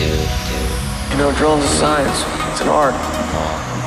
You 0.00 1.16
know, 1.18 1.30
drilling's 1.32 1.64
a 1.64 1.68
science. 1.68 2.24
It's 2.52 2.62
an 2.62 2.68
art. 2.68 2.94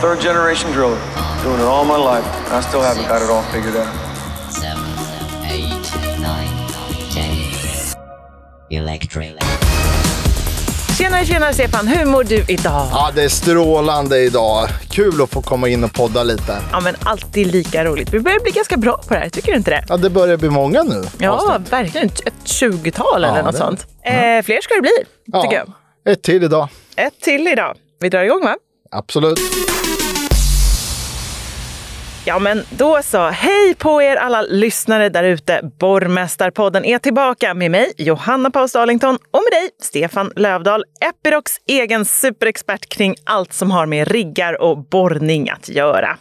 Third 0.01 0.21
generation 0.21 0.71
driller. 0.71 0.99
Doing 1.43 1.59
it 1.59 1.65
all 1.65 1.85
my 1.85 1.97
life. 1.97 2.25
I 2.51 2.61
still 2.61 2.81
haven't 2.81 3.07
got 3.07 3.21
it 3.21 3.29
all 3.29 3.41
figured 3.43 3.75
out. 3.75 3.87
seven, 4.51 4.83
eight, 5.51 6.19
nine, 6.19 6.49
ten. 7.13 7.35
Electric. 8.69 9.33
Tjenare, 10.97 11.25
tjenare 11.25 11.53
Stefan. 11.53 11.87
Hur 11.87 12.05
mår 12.05 12.23
du 12.23 12.45
idag? 12.47 12.87
Ja, 12.91 13.11
det 13.15 13.23
är 13.23 13.29
strålande 13.29 14.17
idag. 14.19 14.67
Kul 14.89 15.21
att 15.21 15.29
få 15.29 15.41
komma 15.41 15.67
in 15.67 15.83
och 15.83 15.93
podda 15.93 16.23
lite. 16.23 16.57
Ja, 16.71 16.79
men 16.79 16.95
alltid 17.03 17.47
lika 17.51 17.85
roligt. 17.85 18.13
Vi 18.13 18.19
börjar 18.19 18.39
bli 18.39 18.51
ganska 18.51 18.77
bra 18.77 18.97
på 19.07 19.13
det 19.13 19.19
här, 19.19 19.29
tycker 19.29 19.51
du 19.51 19.57
inte 19.57 19.71
det? 19.71 19.85
Ja, 19.89 19.97
det 19.97 20.09
börjar 20.09 20.37
bli 20.37 20.49
många 20.49 20.83
nu. 20.83 21.03
Ja, 21.17 21.29
avsnitt. 21.31 21.73
verkligen. 21.73 22.07
Ett 22.07 22.33
tjugotal 22.47 23.23
eller 23.23 23.37
Ja, 23.37 23.43
något 23.43 23.51
det- 23.51 23.57
sånt. 23.57 23.87
Eh, 24.05 24.13
fler 24.45 24.61
ska 24.61 24.73
det 24.75 24.81
bli, 24.81 25.41
tycker 25.43 25.55
jag. 25.57 25.73
Ett 26.05 26.23
till 26.23 26.43
idag. 26.43 26.69
Ett 26.95 27.21
till 27.21 27.47
idag. 27.47 27.77
Vi 27.99 28.09
drar 28.09 28.23
igång 28.23 28.43
va? 28.43 28.55
Absolut. 28.91 29.39
Ja, 32.25 32.39
men 32.39 32.63
då 32.69 32.99
så. 33.03 33.29
Hej 33.29 33.75
på 33.77 34.01
er 34.01 34.15
alla 34.15 34.41
lyssnare 34.41 35.09
där 35.09 35.23
ute. 35.23 35.61
Borgmästarpodden 35.79 36.85
är 36.85 36.97
tillbaka 36.97 37.53
med 37.53 37.71
mig, 37.71 37.93
Johanna 37.97 38.51
Paus 38.51 38.71
Darlington, 38.71 39.15
och 39.15 39.41
med 39.51 39.61
dig, 39.61 39.69
Stefan 39.81 40.31
Lövdahl, 40.35 40.83
Epirocs 41.01 41.57
egen 41.67 42.05
superexpert 42.05 42.89
kring 42.89 43.15
allt 43.23 43.53
som 43.53 43.71
har 43.71 43.85
med 43.85 44.07
riggar 44.07 44.61
och 44.61 44.77
borrning 44.77 45.49
att 45.49 45.69
göra. 45.69 46.17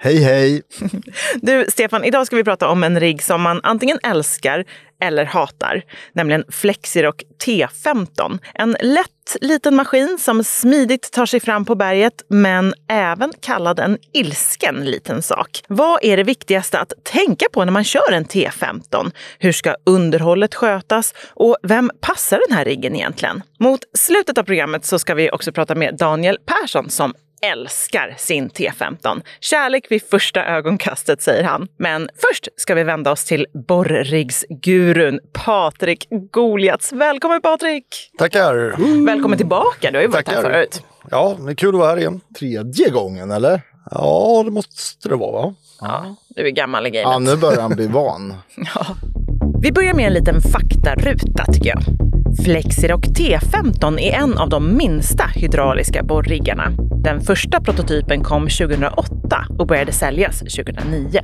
Hej, 0.00 0.22
hej. 0.22 0.62
Du, 1.42 1.66
Stefan, 1.68 2.04
idag 2.04 2.26
ska 2.26 2.36
vi 2.36 2.44
prata 2.44 2.68
om 2.68 2.84
en 2.84 3.00
rigg 3.00 3.22
som 3.22 3.42
man 3.42 3.60
antingen 3.62 3.98
älskar 4.02 4.64
eller 5.00 5.24
hatar, 5.24 5.82
nämligen 6.12 6.44
Flexiroc 6.48 7.14
T15. 7.44 8.38
En 8.54 8.76
lätt 8.80 9.36
liten 9.40 9.74
maskin 9.74 10.18
som 10.20 10.44
smidigt 10.44 11.12
tar 11.12 11.26
sig 11.26 11.40
fram 11.40 11.64
på 11.64 11.74
berget, 11.74 12.22
men 12.28 12.74
även 12.88 13.32
kallad 13.40 13.80
en 13.80 13.98
ilsken 14.12 14.84
liten 14.84 15.22
sak. 15.22 15.62
Vad 15.68 15.98
är 16.02 16.16
det 16.16 16.22
viktigaste 16.22 16.78
att 16.78 16.92
tänka 17.04 17.46
på 17.52 17.64
när 17.64 17.72
man 17.72 17.84
kör 17.84 18.12
en 18.12 18.24
T15? 18.24 19.10
Hur 19.38 19.52
ska 19.52 19.76
underhållet 19.86 20.54
skötas? 20.54 21.14
Och 21.34 21.56
vem 21.62 21.90
passar 22.00 22.40
den 22.48 22.56
här 22.56 22.64
riggen 22.64 22.94
egentligen? 22.94 23.42
Mot 23.58 23.80
slutet 23.94 24.38
av 24.38 24.42
programmet 24.42 24.84
så 24.84 24.98
ska 24.98 25.14
vi 25.14 25.30
också 25.30 25.52
prata 25.52 25.74
med 25.74 25.96
Daniel 25.96 26.38
Persson 26.46 26.90
som 26.90 27.14
älskar 27.42 28.14
sin 28.18 28.50
T15. 28.50 29.22
Kärlek 29.40 29.90
vid 29.90 30.02
första 30.02 30.44
ögonkastet, 30.44 31.22
säger 31.22 31.44
han. 31.44 31.68
Men 31.78 32.08
först 32.30 32.48
ska 32.56 32.74
vi 32.74 32.84
vända 32.84 33.10
oss 33.10 33.24
till 33.24 33.46
borriggsgurun 33.68 35.20
Patrik 35.32 36.06
Goliats. 36.32 36.92
Välkommen 36.92 37.40
Patrik! 37.40 37.84
Tackar! 38.18 38.74
Välkommen 39.06 39.38
tillbaka, 39.38 39.90
du 39.90 39.96
har 39.96 40.02
ju 40.02 40.08
varit 40.08 40.28
här 40.28 40.36
Tackar. 40.36 40.50
förut. 40.50 40.82
Ja, 41.10 41.36
det 41.46 41.50
är 41.50 41.54
kul 41.54 41.74
att 41.74 41.78
vara 41.78 41.88
här 41.90 41.96
igen. 41.96 42.20
Tredje 42.38 42.90
gången, 42.90 43.30
eller? 43.30 43.60
Ja, 43.90 44.42
det 44.44 44.50
måste 44.50 45.08
det 45.08 45.16
vara 45.16 45.32
va? 45.32 45.54
Ja, 45.80 46.16
du 46.28 46.46
är 46.46 46.50
gammal 46.50 46.86
i 46.86 46.90
gamet. 46.90 47.12
Ja, 47.12 47.18
nu 47.18 47.36
börjar 47.40 47.60
han 47.60 47.70
bli 47.70 47.86
van. 47.86 48.34
Vi 49.62 49.72
börjar 49.72 49.94
med 49.94 50.06
en 50.06 50.12
liten 50.12 50.40
faktaruta 50.40 51.44
tycker 51.52 51.68
jag. 51.68 52.07
Flexirock 52.44 53.06
T15 53.06 54.00
är 54.00 54.12
en 54.12 54.38
av 54.38 54.48
de 54.48 54.76
minsta 54.76 55.24
hydrauliska 55.34 56.02
borriggarna. 56.02 56.72
Den 57.04 57.20
första 57.20 57.60
prototypen 57.60 58.24
kom 58.24 58.42
2008 58.42 59.46
och 59.58 59.66
började 59.66 59.92
säljas 59.92 60.38
2009. 60.38 61.20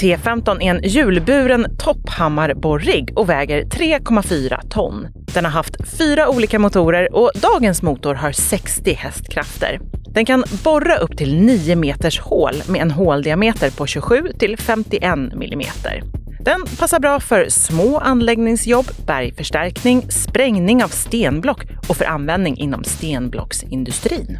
T15 0.00 0.62
är 0.62 0.70
en 0.70 0.80
hjulburen 0.82 1.66
topphammarborrigg 1.78 3.12
och 3.18 3.28
väger 3.28 3.64
3,4 3.64 4.68
ton. 4.68 5.06
Den 5.34 5.44
har 5.44 5.52
haft 5.52 5.98
fyra 5.98 6.28
olika 6.28 6.58
motorer 6.58 7.14
och 7.14 7.30
dagens 7.34 7.82
motor 7.82 8.14
har 8.14 8.32
60 8.32 8.92
hästkrafter. 8.92 9.80
Den 10.14 10.24
kan 10.24 10.44
borra 10.64 10.96
upp 10.96 11.16
till 11.16 11.40
9 11.40 11.76
meters 11.76 12.20
hål 12.20 12.54
med 12.68 12.82
en 12.82 12.90
håldiameter 12.90 13.70
på 13.70 13.86
27 13.86 14.28
till 14.38 14.56
51 14.56 15.18
millimeter. 15.34 16.02
Den 16.46 16.64
passar 16.78 17.00
bra 17.00 17.20
för 17.20 17.48
små 17.48 17.98
anläggningsjobb, 17.98 18.86
bergförstärkning, 19.06 20.10
sprängning 20.10 20.84
av 20.84 20.88
stenblock 20.88 21.62
och 21.88 21.96
för 21.96 22.04
användning 22.04 22.56
inom 22.56 22.84
stenblocksindustrin. 22.84 24.38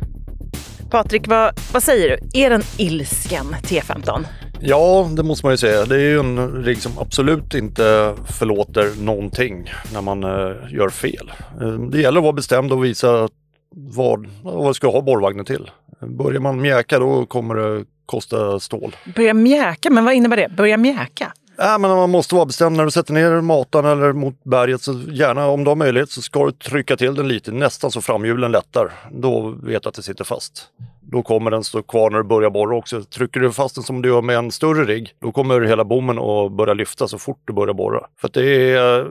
Patrik, 0.90 1.28
vad, 1.28 1.54
vad 1.72 1.82
säger 1.82 2.08
du? 2.08 2.40
Är 2.40 2.50
den 2.50 2.62
ilsken 2.78 3.46
T15? 3.46 4.24
Ja, 4.60 5.10
det 5.16 5.22
måste 5.22 5.46
man 5.46 5.52
ju 5.52 5.56
säga. 5.56 5.84
Det 5.84 5.94
är 5.94 6.00
ju 6.00 6.18
en 6.18 6.64
rigg 6.64 6.82
som 6.82 6.92
absolut 6.98 7.54
inte 7.54 8.14
förlåter 8.38 9.04
någonting 9.04 9.70
när 9.92 10.00
man 10.00 10.24
eh, 10.24 10.74
gör 10.74 10.88
fel. 10.88 11.32
Eh, 11.60 11.72
det 11.72 12.00
gäller 12.00 12.18
att 12.18 12.24
vara 12.24 12.32
bestämd 12.32 12.72
och 12.72 12.84
visa 12.84 13.28
vad, 13.74 14.26
vad 14.42 14.76
ska 14.76 14.90
ha 14.90 15.00
borrvagnen 15.00 15.44
till. 15.44 15.70
Börjar 16.00 16.40
man 16.40 16.60
mjäka 16.60 16.98
då 16.98 17.26
kommer 17.26 17.54
det 17.54 17.84
kosta 18.06 18.60
stål. 18.60 18.96
Börja 19.14 19.34
mjäka, 19.34 19.90
men 19.90 20.04
vad 20.04 20.14
innebär 20.14 20.36
det? 20.36 20.48
Börja 20.56 20.76
mjäka? 20.76 21.32
Ja, 21.58 21.78
men 21.78 21.90
man 21.90 22.10
måste 22.10 22.34
vara 22.34 22.46
bestämd 22.46 22.76
när 22.76 22.84
du 22.84 22.90
sätter 22.90 23.12
ner 23.14 23.40
matan 23.40 23.84
eller 23.84 24.12
mot 24.12 24.44
berget. 24.44 24.82
Så 24.82 24.92
gärna 25.12 25.46
om 25.46 25.64
du 25.64 25.70
har 25.70 25.76
möjlighet 25.76 26.10
så 26.10 26.22
ska 26.22 26.46
du 26.46 26.52
trycka 26.52 26.96
till 26.96 27.14
den 27.14 27.28
lite, 27.28 27.52
nästan 27.52 27.90
så 27.90 28.00
framhjulen 28.00 28.52
lättar. 28.52 28.92
Då 29.12 29.54
vet 29.62 29.82
du 29.82 29.88
att 29.88 29.94
det 29.94 30.02
sitter 30.02 30.24
fast. 30.24 30.64
Då 31.12 31.22
kommer 31.22 31.50
den 31.50 31.64
stå 31.64 31.82
kvar 31.82 32.10
när 32.10 32.18
du 32.18 32.24
börjar 32.24 32.50
borra 32.50 32.76
också. 32.76 33.02
Trycker 33.02 33.40
du 33.40 33.52
fast 33.52 33.74
den 33.74 33.84
som 33.84 34.02
du 34.02 34.08
gör 34.08 34.22
med 34.22 34.36
en 34.36 34.52
större 34.52 34.84
rigg, 34.84 35.10
då 35.22 35.32
kommer 35.32 35.60
hela 35.60 35.84
bommen 35.84 36.18
att 36.18 36.52
börja 36.52 36.74
lyfta 36.74 37.08
så 37.08 37.18
fort 37.18 37.40
du 37.44 37.52
börjar 37.52 37.74
borra. 37.74 38.00
För 38.20 38.30
det 38.32 38.70
är 38.72 39.00
eh, 39.00 39.06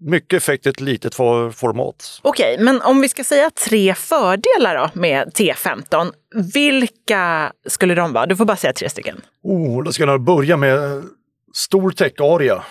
mycket 0.00 0.36
effekt 0.36 0.66
i 0.66 0.68
ett 0.68 0.80
litet 0.80 1.14
for- 1.14 1.50
format. 1.50 2.20
Okej, 2.22 2.56
men 2.60 2.82
om 2.82 3.00
vi 3.00 3.08
ska 3.08 3.24
säga 3.24 3.50
tre 3.68 3.94
fördelar 3.94 4.74
då 4.76 5.00
med 5.00 5.28
T15, 5.28 6.12
vilka 6.54 7.52
skulle 7.66 7.94
de 7.94 8.12
vara? 8.12 8.26
Du 8.26 8.36
får 8.36 8.44
bara 8.44 8.56
säga 8.56 8.72
tre 8.72 8.88
stycken. 8.88 9.20
Oh, 9.42 9.82
då 9.84 9.92
ska 9.92 10.04
jag 10.04 10.20
börja 10.20 10.56
med 10.56 11.02
stor 11.54 11.90
täckarea. 11.90 12.54
Eh, 12.54 12.62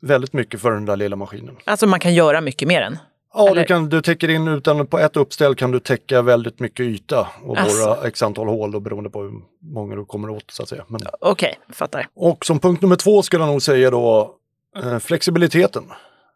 Väldigt 0.00 0.32
mycket 0.32 0.60
för 0.60 0.70
den 0.70 0.84
där 0.84 0.96
lilla 0.96 1.16
maskinen. 1.16 1.56
Alltså 1.64 1.86
man 1.86 2.00
kan 2.00 2.14
göra 2.14 2.40
mycket 2.40 2.68
med 2.68 2.82
den. 2.82 2.98
Ja, 3.34 3.48
Eller- 3.48 3.60
du, 3.62 3.66
kan, 3.66 3.88
du 3.88 4.02
täcker 4.02 4.28
in 4.30 4.48
utan 4.48 4.86
på 4.86 4.98
ett 4.98 5.16
uppställ 5.16 5.54
kan 5.54 5.70
du 5.70 5.80
täcka 5.80 6.22
väldigt 6.22 6.60
mycket 6.60 6.80
yta 6.86 7.28
och 7.42 7.58
Asså. 7.58 7.84
borra 7.86 8.08
x 8.08 8.22
antal 8.22 8.48
hål 8.48 8.70
då, 8.72 8.80
beroende 8.80 9.10
på 9.10 9.22
hur 9.22 9.32
många 9.74 9.96
du 9.96 10.04
kommer 10.04 10.30
åt 10.30 10.50
så 10.50 10.62
att 10.62 10.68
säga. 10.68 10.84
Men, 10.88 11.00
Okej, 11.20 11.58
fattar. 11.72 12.06
och 12.14 12.44
som 12.44 12.58
punkt 12.60 12.82
nummer 12.82 12.96
två 12.96 13.22
skulle 13.22 13.42
jag 13.44 13.50
nog 13.52 13.62
säga 13.62 13.90
då 13.90 14.34
eh, 14.82 14.98
flexibiliteten. 14.98 15.84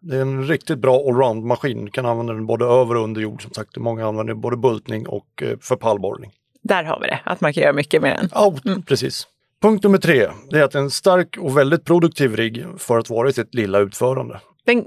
Det 0.00 0.16
är 0.16 0.20
en 0.20 0.44
riktigt 0.46 0.78
bra 0.78 0.96
allround-maskin. 1.08 1.84
Du 1.84 1.90
kan 1.90 2.06
använda 2.06 2.32
den 2.32 2.46
både 2.46 2.64
över 2.64 2.96
och 2.96 3.04
under 3.04 3.20
jord 3.20 3.42
som 3.42 3.52
sagt. 3.52 3.76
Många 3.76 4.06
använder 4.08 4.34
både 4.34 4.56
bultning 4.56 5.08
och 5.08 5.42
eh, 5.42 5.58
för 5.60 5.76
pallborrning. 5.76 6.30
Där 6.62 6.84
har 6.84 7.00
vi 7.00 7.06
det, 7.06 7.20
att 7.24 7.40
man 7.40 7.52
kan 7.52 7.62
göra 7.62 7.72
mycket 7.72 8.02
med 8.02 8.16
den. 8.16 8.28
Ja, 8.34 8.54
precis. 8.86 9.26
Punkt 9.62 9.84
nummer 9.84 9.98
tre, 9.98 10.28
det 10.50 10.58
är 10.58 10.62
att 10.62 10.74
en 10.74 10.91
stark 10.91 11.36
och 11.41 11.58
väldigt 11.58 11.84
produktiv 11.84 12.36
rigg 12.36 12.66
för 12.76 12.98
att 12.98 13.10
vara 13.10 13.28
i 13.28 13.32
sitt 13.32 13.54
lilla 13.54 13.78
utförande. 13.78 14.41
den 14.66 14.84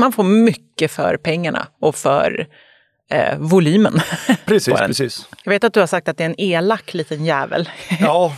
man 0.00 0.12
får 0.12 0.24
mycket 0.24 0.90
för 0.90 1.16
pengarna 1.16 1.66
och 1.80 1.94
för 1.94 2.46
eh, 3.10 3.38
volymen. 3.38 4.00
Precis, 4.44 4.74
den. 4.78 4.86
precis. 4.86 5.28
Jag 5.44 5.50
vet 5.50 5.64
att 5.64 5.74
du 5.74 5.80
har 5.80 5.86
sagt 5.86 6.08
att 6.08 6.16
det 6.16 6.24
är 6.24 6.28
en 6.28 6.40
elak 6.40 6.94
liten 6.94 7.24
jävel. 7.24 7.68
Ja, 8.00 8.32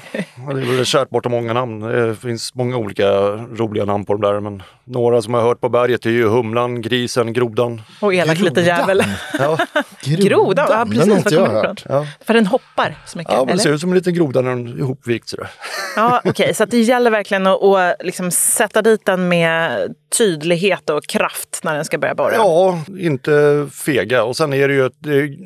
och 0.49 0.55
det 0.55 0.61
är 0.81 0.85
kärt 0.85 1.11
bortom 1.11 1.33
många 1.33 1.53
namn. 1.53 1.81
Det 1.81 2.17
finns 2.17 2.55
många 2.55 2.77
olika 2.77 3.11
roliga 3.31 3.85
namn 3.85 4.05
på 4.05 4.13
de 4.13 4.21
där. 4.21 4.41
Men 4.41 4.63
några 4.85 5.23
som 5.23 5.35
jag 5.35 5.41
har 5.41 5.49
hört 5.49 5.61
på 5.61 5.69
berget 5.69 6.07
är 6.07 6.11
ju 6.11 6.29
humlan, 6.29 6.83
grisen, 6.83 7.33
grodan. 7.33 7.83
Och 8.01 8.15
elak 8.15 8.39
liten 8.39 8.65
jävel. 8.65 9.03
Ja, 9.39 9.59
Grodan, 10.05 10.67
ja 10.71 10.87
precis. 10.91 11.01
Den 11.01 11.11
har 11.11 11.17
vad 11.17 11.19
inte 11.19 11.35
jag 11.35 11.47
hört. 11.47 11.81
ifrån? 11.81 12.07
För 12.25 12.35
den 12.35 12.47
hoppar 12.47 12.95
så 13.07 13.19
mycket, 13.19 13.33
ja 13.33 13.39
men 13.39 13.47
det 13.47 13.53
eller? 13.53 13.63
ser 13.63 13.73
ut 13.73 13.81
som 13.81 13.91
en 13.91 13.97
liten 13.97 14.15
groda 14.15 14.41
när 14.41 14.51
den 14.51 14.67
är 14.67 14.79
ihopvikt. 14.79 15.35
Ja, 15.97 16.21
okej. 16.25 16.55
Så 16.55 16.63
att 16.63 16.71
det 16.71 16.81
gäller 16.81 17.11
verkligen 17.11 17.47
att, 17.47 17.63
att 17.63 17.97
liksom 18.01 18.31
sätta 18.31 18.83
dit 18.83 19.07
den 19.07 19.29
med 19.29 19.95
tydlighet 20.19 20.91
och 20.91 21.07
kraft 21.07 21.61
när 21.65 21.75
den 21.75 21.85
ska 21.85 21.99
börja 21.99 22.15
borra. 22.15 22.35
Ja, 22.35 22.83
inte 22.99 23.67
fega. 23.73 24.25
Och 24.25 24.37
sen 24.37 24.53
är 24.53 24.69
det 24.69 24.75
ju 24.75 24.87
ett, 24.87 25.39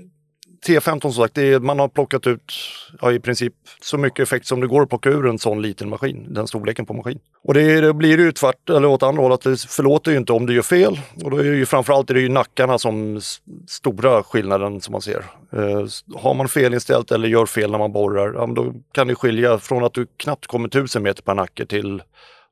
T15 0.67 1.01
som 1.01 1.13
sagt, 1.13 1.35
det 1.35 1.43
är, 1.53 1.61
man 1.61 1.79
har 1.79 1.89
plockat 1.89 2.27
ut 2.27 2.53
ja, 3.01 3.13
i 3.13 3.21
princip 3.21 3.53
så 3.83 3.99
mycket 3.99 4.21
effekt 4.23 4.47
som 4.47 4.61
det 4.61 4.67
går 4.67 4.83
att 4.83 4.89
plocka 4.89 5.09
ur 5.09 5.27
en 5.27 5.39
sån 5.39 5.63
liten 5.63 5.89
maskin, 5.89 6.27
den 6.35 6.47
storleken 6.47 6.87
på 6.87 6.95
maskin. 6.95 7.19
Och 7.43 7.55
det, 7.55 7.63
är- 7.63 7.83
det 7.83 7.95
blir 7.95 8.19
ju 8.19 8.33
tvärt, 8.33 8.71
eller 8.71 8.89
åt 8.89 9.03
andra 9.03 9.23
hållet, 9.23 9.41
det 9.41 9.61
förlåter 9.61 10.11
ju 10.11 10.17
inte 10.17 10.33
om 10.33 10.47
du 10.47 10.55
gör 10.55 10.63
fel. 10.63 11.01
Och 11.25 11.31
då 11.31 11.37
är 11.37 11.45
det 11.45 11.57
ju 11.57 11.67
framförallt 11.67 12.11
är 12.11 12.15
det 12.15 12.21
ju 12.21 12.29
nackarna 12.29 12.79
som 12.79 13.21
stora 13.69 14.23
skillnaden 14.23 14.81
som 14.81 14.93
man 14.93 15.01
ser. 15.03 15.25
Eh, 15.57 15.87
har 16.17 16.35
man 16.35 16.49
felinställt 16.49 17.11
eller 17.13 17.29
gör 17.29 17.47
fel 17.47 17.71
när 17.71 17.79
man 17.79 17.93
borrar, 17.93 18.33
ja, 18.35 18.47
men 18.47 18.55
då 18.55 18.75
kan 18.93 19.09
det 19.09 19.15
skilja 19.15 19.59
från 19.59 19.85
att 19.85 19.95
du 19.95 20.07
knappt 20.17 20.47
kommer 20.47 20.69
1000 20.69 21.03
meter 21.03 21.23
per 21.23 21.35
nacke 21.35 21.67
till 21.67 22.03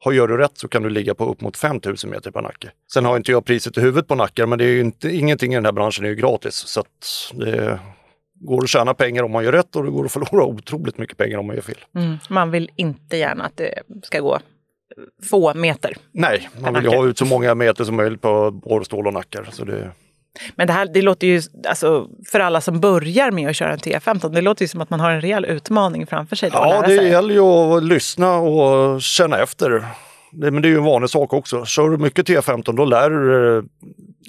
har 0.04 0.12
gör 0.12 0.28
du 0.28 0.36
rätt 0.36 0.58
så 0.58 0.68
kan 0.68 0.82
du 0.82 0.90
ligga 0.90 1.14
på 1.14 1.24
upp 1.24 1.40
mot 1.40 1.56
5000 1.56 2.10
meter 2.10 2.30
per 2.30 2.42
nacke. 2.42 2.70
Sen 2.92 3.04
har 3.04 3.16
inte 3.16 3.32
jag 3.32 3.44
priset 3.44 3.78
i 3.78 3.80
huvudet 3.80 4.08
på 4.08 4.14
nackar 4.14 4.46
men 4.46 4.58
det 4.58 4.64
är 4.64 4.68
ju 4.68 4.80
inte, 4.80 5.10
ingenting 5.10 5.52
i 5.52 5.54
den 5.54 5.64
här 5.64 5.72
branschen 5.72 6.04
är 6.04 6.08
ju 6.08 6.14
gratis. 6.14 6.54
Så 6.54 6.80
att 6.80 7.32
det 7.32 7.78
går 8.34 8.62
att 8.62 8.68
tjäna 8.68 8.94
pengar 8.94 9.22
om 9.22 9.30
man 9.30 9.44
gör 9.44 9.52
rätt 9.52 9.76
och 9.76 9.84
det 9.84 9.90
går 9.90 10.04
att 10.04 10.12
förlora 10.12 10.44
otroligt 10.44 10.98
mycket 10.98 11.16
pengar 11.16 11.38
om 11.38 11.46
man 11.46 11.56
gör 11.56 11.62
fel. 11.62 11.84
Mm. 11.96 12.16
Man 12.30 12.50
vill 12.50 12.70
inte 12.76 13.16
gärna 13.16 13.44
att 13.44 13.56
det 13.56 13.82
ska 14.02 14.20
gå 14.20 14.38
få 15.30 15.54
meter. 15.54 15.96
Nej, 16.12 16.48
man 16.60 16.74
vill 16.74 16.84
ju 16.84 16.88
ha 16.88 17.06
ut 17.06 17.18
så 17.18 17.24
många 17.24 17.54
meter 17.54 17.84
som 17.84 17.96
möjligt 17.96 18.20
på 18.20 18.50
borrstål 18.50 19.06
och 19.06 19.12
nackar. 19.12 19.48
Så 19.52 19.64
det, 19.64 19.90
Men 20.56 20.66
det 20.66 20.72
här 20.72 20.86
det 20.94 21.02
låter 21.02 21.26
ju, 21.26 21.42
alltså, 21.68 22.08
för 22.26 22.40
alla 22.40 22.60
som 22.60 22.80
börjar 22.80 23.30
med 23.30 23.50
att 23.50 23.56
köra 23.56 23.72
en 23.72 23.78
T15, 23.78 24.28
det 24.28 24.40
låter 24.40 24.62
ju 24.62 24.68
som 24.68 24.80
att 24.80 24.90
man 24.90 25.00
har 25.00 25.10
en 25.10 25.20
rejäl 25.20 25.44
utmaning 25.44 26.06
framför 26.06 26.36
sig. 26.36 26.50
Ja, 26.52 26.82
det 26.86 26.96
sig. 26.96 27.08
gäller 27.08 27.34
ju 27.34 27.40
att 27.40 27.82
lyssna 27.82 28.36
och 28.36 29.02
känna 29.02 29.38
efter. 29.38 29.84
Det, 30.32 30.50
men 30.50 30.62
det 30.62 30.68
är 30.68 30.70
ju 30.70 30.76
en 30.76 30.84
vanlig 30.84 31.10
sak 31.10 31.32
också. 31.32 31.64
Kör 31.64 31.90
du 31.90 31.98
mycket 31.98 32.28
T15 32.28 32.76
då 32.76 32.84
lär 32.84 33.10
du 33.10 33.60
dig 33.60 33.70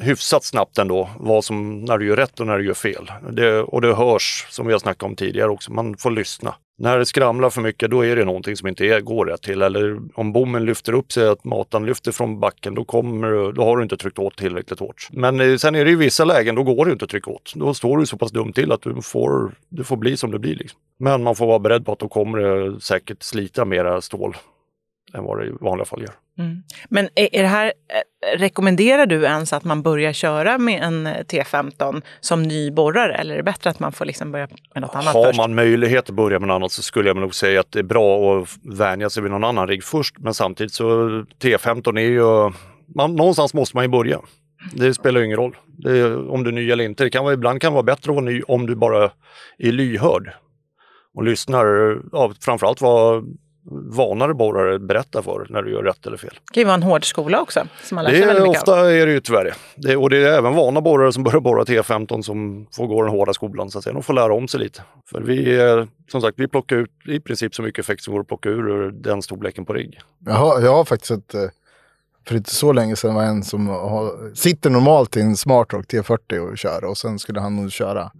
hyfsat 0.01 0.43
snabbt 0.43 0.77
ändå 0.77 1.09
vad 1.17 1.45
som, 1.45 1.85
när 1.85 1.97
du 1.97 2.07
gör 2.07 2.15
rätt 2.15 2.39
och 2.39 2.47
när 2.47 2.57
du 2.57 2.65
gör 2.65 2.73
fel. 2.73 3.11
Det, 3.31 3.59
och 3.59 3.81
det 3.81 3.95
hörs, 3.95 4.47
som 4.49 4.67
vi 4.67 4.71
har 4.71 4.79
snackat 4.79 5.03
om 5.03 5.15
tidigare 5.15 5.49
också, 5.49 5.71
man 5.71 5.97
får 5.97 6.11
lyssna. 6.11 6.55
När 6.77 6.99
det 6.99 7.05
skramlar 7.05 7.49
för 7.49 7.61
mycket 7.61 7.91
då 7.91 8.05
är 8.05 8.15
det 8.15 8.25
någonting 8.25 8.55
som 8.55 8.67
inte 8.67 8.85
är, 8.85 9.01
går 9.01 9.25
rätt 9.25 9.41
till. 9.41 9.61
Eller 9.61 9.99
om 10.13 10.33
bommen 10.33 10.65
lyfter 10.65 10.93
upp 10.93 11.11
sig, 11.11 11.27
att 11.27 11.43
matan 11.43 11.85
lyfter 11.85 12.11
från 12.11 12.39
backen, 12.39 12.75
då, 12.75 12.85
kommer, 12.85 13.51
då 13.51 13.63
har 13.63 13.77
du 13.77 13.83
inte 13.83 13.97
tryckt 13.97 14.19
åt 14.19 14.37
tillräckligt 14.37 14.79
hårt. 14.79 15.07
Men 15.11 15.39
eh, 15.39 15.55
sen 15.55 15.75
är 15.75 15.85
det 15.85 15.91
ju 15.91 15.97
vissa 15.97 16.25
lägen, 16.25 16.55
då 16.55 16.63
går 16.63 16.85
det 16.85 16.91
inte 16.91 17.05
att 17.05 17.11
trycka 17.11 17.31
åt. 17.31 17.53
Då 17.55 17.73
står 17.73 17.97
du 17.97 18.05
så 18.05 18.17
pass 18.17 18.31
dumt 18.31 18.53
till 18.53 18.71
att 18.71 18.81
du 18.81 19.01
får, 19.01 19.55
du 19.69 19.83
får 19.83 19.97
bli 19.97 20.17
som 20.17 20.31
det 20.31 20.39
blir. 20.39 20.55
Liksom. 20.55 20.79
Men 20.99 21.23
man 21.23 21.35
får 21.35 21.47
vara 21.47 21.59
beredd 21.59 21.85
på 21.85 21.91
att 21.91 21.99
då 21.99 22.07
kommer 22.07 22.37
det 22.37 22.81
säkert 22.81 23.23
slita 23.23 23.65
mera 23.65 24.01
stål 24.01 24.35
än 25.13 25.23
vad 25.23 25.39
det 25.39 25.45
i 25.45 25.51
vanliga 25.61 25.85
fall 25.85 26.01
gör. 26.01 26.13
Mm. 26.39 26.63
Men 26.89 27.09
är, 27.15 27.35
är 27.35 27.41
det 27.41 27.47
här, 27.47 27.65
eh, 27.65 28.37
rekommenderar 28.37 29.05
du 29.05 29.23
ens 29.23 29.53
att 29.53 29.63
man 29.63 29.81
börjar 29.81 30.13
köra 30.13 30.57
med 30.57 30.83
en 30.83 31.07
eh, 31.07 31.13
T15 31.13 32.01
som 32.19 32.43
ny 32.43 32.71
borrare? 32.71 33.15
Eller 33.15 33.33
är 33.33 33.37
det 33.37 33.43
bättre 33.43 33.69
att 33.69 33.79
man 33.79 33.91
får 33.91 34.05
liksom 34.05 34.31
börja 34.31 34.47
med 34.73 34.81
något 34.81 34.95
annat 34.95 35.13
Har 35.13 35.25
först? 35.25 35.37
man 35.37 35.55
möjlighet 35.55 36.09
att 36.09 36.15
börja 36.15 36.39
med 36.39 36.47
något 36.47 36.55
annat 36.55 36.71
så 36.71 36.81
skulle 36.81 37.09
jag 37.09 37.17
nog 37.17 37.35
säga 37.35 37.59
att 37.59 37.71
det 37.71 37.79
är 37.79 37.83
bra 37.83 38.39
att 38.41 38.49
vänja 38.63 39.09
sig 39.09 39.23
vid 39.23 39.31
någon 39.31 39.43
annan 39.43 39.67
rigg 39.67 39.83
först. 39.83 40.15
Men 40.19 40.33
samtidigt 40.33 40.73
så 40.73 40.85
T15 41.41 41.99
är 41.99 42.01
ju, 42.01 42.51
man, 42.95 43.15
någonstans 43.15 43.53
måste 43.53 43.77
man 43.77 43.83
ju 43.83 43.89
börja. 43.89 44.19
Det 44.73 44.93
spelar 44.93 45.19
ju 45.19 45.25
ingen 45.25 45.37
roll 45.37 45.55
är, 45.85 46.29
om 46.29 46.43
du 46.43 46.49
är 46.49 46.53
ny 46.53 46.71
eller 46.71 46.83
inte. 46.83 47.03
Det 47.03 47.09
kan 47.09 47.23
vara, 47.23 47.33
ibland 47.33 47.61
kan 47.61 47.73
vara 47.73 47.83
bättre 47.83 48.11
att 48.11 48.15
vara 48.15 48.25
ny 48.25 48.41
om 48.41 48.65
du 48.65 48.75
bara 48.75 49.11
är 49.57 49.71
lyhörd 49.71 50.31
och 51.15 51.23
lyssnar. 51.23 51.97
Ja, 52.11 52.33
framförallt 52.41 52.81
vad 52.81 53.23
vanare 53.71 54.33
borrare 54.33 54.79
berättar 54.79 55.21
för 55.21 55.47
när 55.49 55.61
du 55.61 55.71
gör 55.71 55.83
rätt 55.83 56.05
eller 56.07 56.17
fel. 56.17 56.29
Det 56.47 56.53
kan 56.53 56.61
ju 56.61 56.65
vara 56.65 56.75
en 56.75 56.83
hård 56.83 57.05
skola 57.05 57.41
också, 57.41 57.67
som 57.83 57.95
man 57.95 58.03
lär 58.05 58.11
Det 58.11 58.17
är, 58.23 58.27
mycket 58.27 58.43
av. 58.43 58.49
ofta 58.49 58.91
är 58.91 59.05
det 59.05 59.11
ju 59.11 59.19
tyvärr 59.19 59.43
det. 59.43 59.53
det. 59.75 59.95
Och 59.97 60.09
det 60.09 60.17
är 60.17 60.37
även 60.37 60.53
vana 60.55 60.81
borrare 60.81 61.13
som 61.13 61.23
börjar 61.23 61.39
borra 61.39 61.63
T15 61.63 62.21
som 62.21 62.67
får 62.75 62.87
gå 62.87 63.01
den 63.01 63.11
hårda 63.11 63.33
skolan. 63.33 63.71
Så 63.71 63.77
att 63.77 63.83
säga. 63.83 63.93
De 63.93 64.03
får 64.03 64.13
lära 64.13 64.33
om 64.33 64.47
sig 64.47 64.59
lite. 64.59 64.81
För 65.11 65.21
vi, 65.21 65.55
är, 65.55 65.87
som 66.11 66.21
sagt, 66.21 66.39
vi 66.39 66.47
plockar 66.47 66.75
ut 66.75 66.91
i 67.07 67.19
princip 67.19 67.55
så 67.55 67.61
mycket 67.61 67.79
effekt 67.85 68.03
som 68.03 68.13
går 68.13 68.21
att 68.21 68.27
plocka 68.27 68.49
ur 68.49 68.69
ur 68.69 68.91
den 68.91 69.21
storleken 69.21 69.65
på 69.65 69.73
rigg. 69.73 69.99
Jag 70.25 70.33
har, 70.33 70.61
jag 70.61 70.73
har 70.73 70.85
faktiskt 70.85 71.11
ett, 71.11 71.33
eh, 71.33 71.41
för 72.27 72.35
inte 72.35 72.55
så 72.55 72.71
länge 72.73 72.95
sedan 72.95 73.15
var 73.15 73.23
en 73.23 73.43
som 73.43 73.67
har, 73.67 74.35
sitter 74.35 74.69
normalt 74.69 75.17
i 75.17 75.21
en 75.21 75.35
Smartrock 75.35 75.85
T40 75.85 76.37
och 76.51 76.57
kör 76.57 76.83
och 76.83 76.97
sen 76.97 77.19
skulle 77.19 77.39
han 77.39 77.55
nog 77.55 77.71
köra 77.71 78.11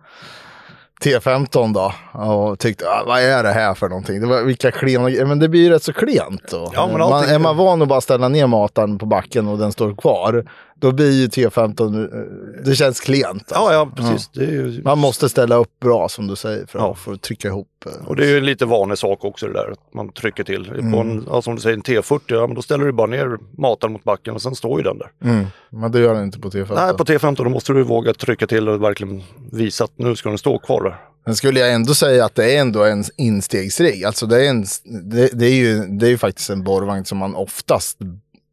T15 1.04 1.74
då 1.74 1.94
och 2.22 2.60
tyckte 2.60 2.86
ah, 2.90 3.04
vad 3.08 3.22
är 3.22 3.44
det 3.44 3.52
här 3.52 3.74
för 3.74 3.90
någonting? 3.90 4.22
Det 4.22 4.28
var, 4.28 4.42
vilka 4.42 4.72
klena. 4.72 5.26
Men 5.26 5.40
det 5.40 5.50
blir 5.50 5.62
ju 5.62 5.70
rätt 5.70 5.84
så 5.84 5.94
klent. 5.94 6.54
Och, 6.54 6.72
Ja, 6.76 6.88
man, 6.88 7.24
är 7.24 7.40
man 7.40 7.58
van 7.58 7.82
att 7.82 7.88
bara 7.88 8.02
ställa 8.02 8.28
ner 8.30 8.48
matan 8.48 8.98
på 8.98 9.06
backen 9.06 9.48
och 9.48 9.58
den 9.58 9.72
står 9.72 9.96
kvar. 9.96 10.46
Då 10.83 10.91
blir 10.91 11.12
ju 11.12 11.27
T15, 11.27 12.03
eh, 12.03 12.63
det 12.65 12.75
känns 12.75 13.00
klent. 13.00 13.47
Ja, 13.51 13.74
ja 13.74 13.91
precis. 13.95 14.30
Det 14.33 14.44
är 14.44 14.51
ju, 14.51 14.81
Man 14.83 14.97
måste 15.00 15.30
ställa 15.30 15.56
upp 15.56 15.80
bra 15.80 16.09
som 16.09 16.27
du 16.27 16.35
säger 16.35 16.65
för 16.65 16.80
att 16.80 16.85
Ja. 16.85 16.95
få 16.95 17.18
trycka 17.18 17.47
ihop. 17.47 17.68
eh. 17.85 18.07
och 18.07 18.15
det 18.15 18.25
är 18.25 18.30
ju 18.30 18.38
en 18.38 18.45
lite 18.45 18.65
vanlig 18.65 18.97
sak 18.97 19.25
också 19.25 19.47
det 19.47 19.53
där 19.53 19.71
att 19.71 19.94
man 19.94 20.09
trycker 20.12 20.44
till. 20.44 20.65
På 20.65 20.74
Mm. 20.80 21.00
en, 21.00 21.25
ja, 21.30 21.41
som 21.41 21.56
du 21.56 21.62
säger, 21.62 21.75
en 21.77 21.83
T40, 21.83 22.19
ja, 22.27 22.47
men 22.47 22.56
då 22.56 22.62
ställer 22.62 22.85
du 22.85 22.91
bara 22.91 23.07
ner 23.07 23.38
matan 23.57 23.91
mot 23.91 24.03
backen 24.03 24.33
och 24.33 24.41
sen 24.41 24.56
står 24.56 24.80
ju 24.80 24.83
den 24.83 24.97
där. 24.97 25.12
Mm. 25.31 25.45
Men 25.69 25.91
det 25.91 26.00
gör 26.00 26.13
den 26.13 26.24
inte 26.24 26.39
på 26.39 26.50
T15. 26.50 26.75
Nej, 26.75 26.94
på 26.94 27.03
T15 27.03 27.35
då 27.44 27.50
måste 27.50 27.74
du 27.74 27.83
våga 27.83 28.13
trycka 28.13 28.47
till 28.47 28.69
och 28.69 28.83
verkligen 28.83 29.24
visa 29.51 29.83
att 29.83 29.91
nu 29.95 30.15
ska 30.15 30.30
den 30.30 30.38
stå 30.38 30.59
kvar 30.59 30.83
där. 30.83 30.95
Sen 31.25 31.35
skulle 31.35 31.59
jag 31.59 31.74
ändå 31.74 31.94
säga 31.94 32.25
att 32.25 32.35
det 32.35 32.56
är 32.56 32.62
ändå 32.62 32.83
en 32.83 33.03
instegsrigg. 33.18 34.03
Alltså 34.06 34.25
det 34.25 34.45
är, 34.45 34.50
en, 34.50 34.65
det, 35.09 35.30
det, 35.33 35.45
är 35.45 35.56
ju, 35.56 35.80
det 35.88 36.06
är 36.06 36.09
ju 36.09 36.18
faktiskt 36.18 36.50
en 36.50 36.63
borrvagn 36.63 37.06
som 37.06 37.18
man 37.18 37.35
oftast 37.35 37.97